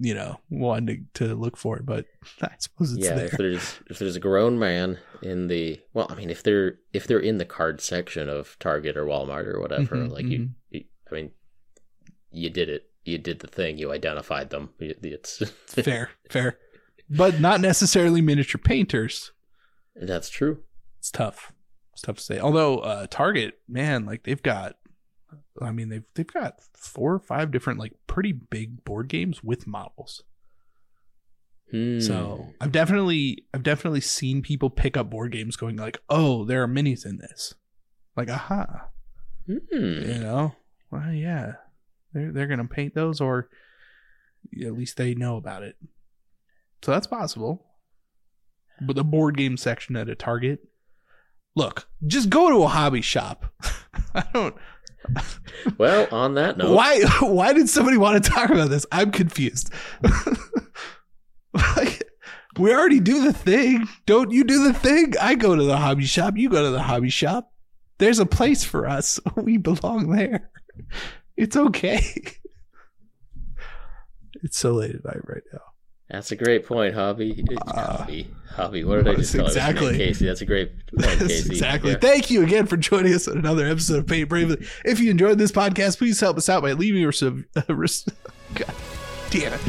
[0.00, 2.04] you know one to, to look for but
[2.42, 6.06] i suppose it's yeah, there if there's if there's a grown man in the well,
[6.10, 9.60] I mean, if they're if they're in the card section of Target or Walmart or
[9.60, 11.30] whatever, Mhm, like you, you, I mean,
[12.30, 12.90] you did it.
[13.06, 13.78] You did the thing.
[13.78, 14.70] You identified them.
[14.78, 16.58] It's fair fair
[17.08, 19.32] but not necessarily miniature painters
[19.94, 20.62] that's true.
[20.98, 21.52] it's tough
[21.92, 24.74] it's tough to say although uh target man like they've got
[25.62, 29.66] i mean they've they've got four or five different like pretty big board games with
[29.66, 30.22] models
[31.70, 31.98] Hmm.
[31.98, 36.62] So I've definitely I've definitely seen people pick up board games going like, oh, there
[36.62, 37.54] are minis in this.
[38.16, 38.88] Like, aha.
[39.46, 39.58] Hmm.
[39.72, 40.54] You know,
[40.92, 41.54] well, yeah,
[42.16, 43.48] they're they're gonna paint those, or
[44.64, 45.76] at least they know about it.
[46.82, 47.64] So that's possible.
[48.80, 50.60] But the board game section at a Target,
[51.54, 53.46] look, just go to a hobby shop.
[54.14, 54.56] I don't.
[55.78, 57.00] Well, on that note, Why?
[57.20, 58.84] Why did somebody want to talk about this?
[58.90, 59.72] I'm confused.
[61.54, 62.02] like,
[62.58, 63.86] we already do the thing.
[64.04, 65.14] Don't you do the thing?
[65.20, 66.36] I go to the hobby shop.
[66.36, 67.52] You go to the hobby shop.
[67.98, 69.20] There's a place for us.
[69.36, 70.50] We belong there.
[71.36, 72.00] It's okay.
[74.42, 75.60] It's so late at night right now.
[76.10, 77.42] that's a great point, Hobby.
[77.66, 78.28] Uh, hobby.
[78.50, 78.84] Hobby.
[78.84, 79.48] What did I just call it?
[79.48, 80.26] exactly- Casey.
[80.26, 81.50] That's a great point, Casey.
[81.50, 81.92] exactly.
[81.92, 81.98] Yeah.
[81.98, 84.64] Thank you again for joining us on another episode of Paint Bravely.
[84.84, 87.40] If you enjoyed this podcast, please help us out by leaving sub.
[87.56, 87.62] Uh,
[88.54, 88.74] God
[89.30, 89.60] damn it.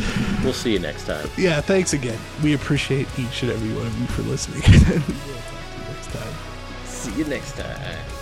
[0.44, 1.27] We'll see you next time.
[1.38, 2.19] Yeah, thanks again.
[2.44, 4.61] We appreciate each and every one of you for listening.
[4.68, 6.34] we will talk to you next time.
[6.85, 8.16] See you next time.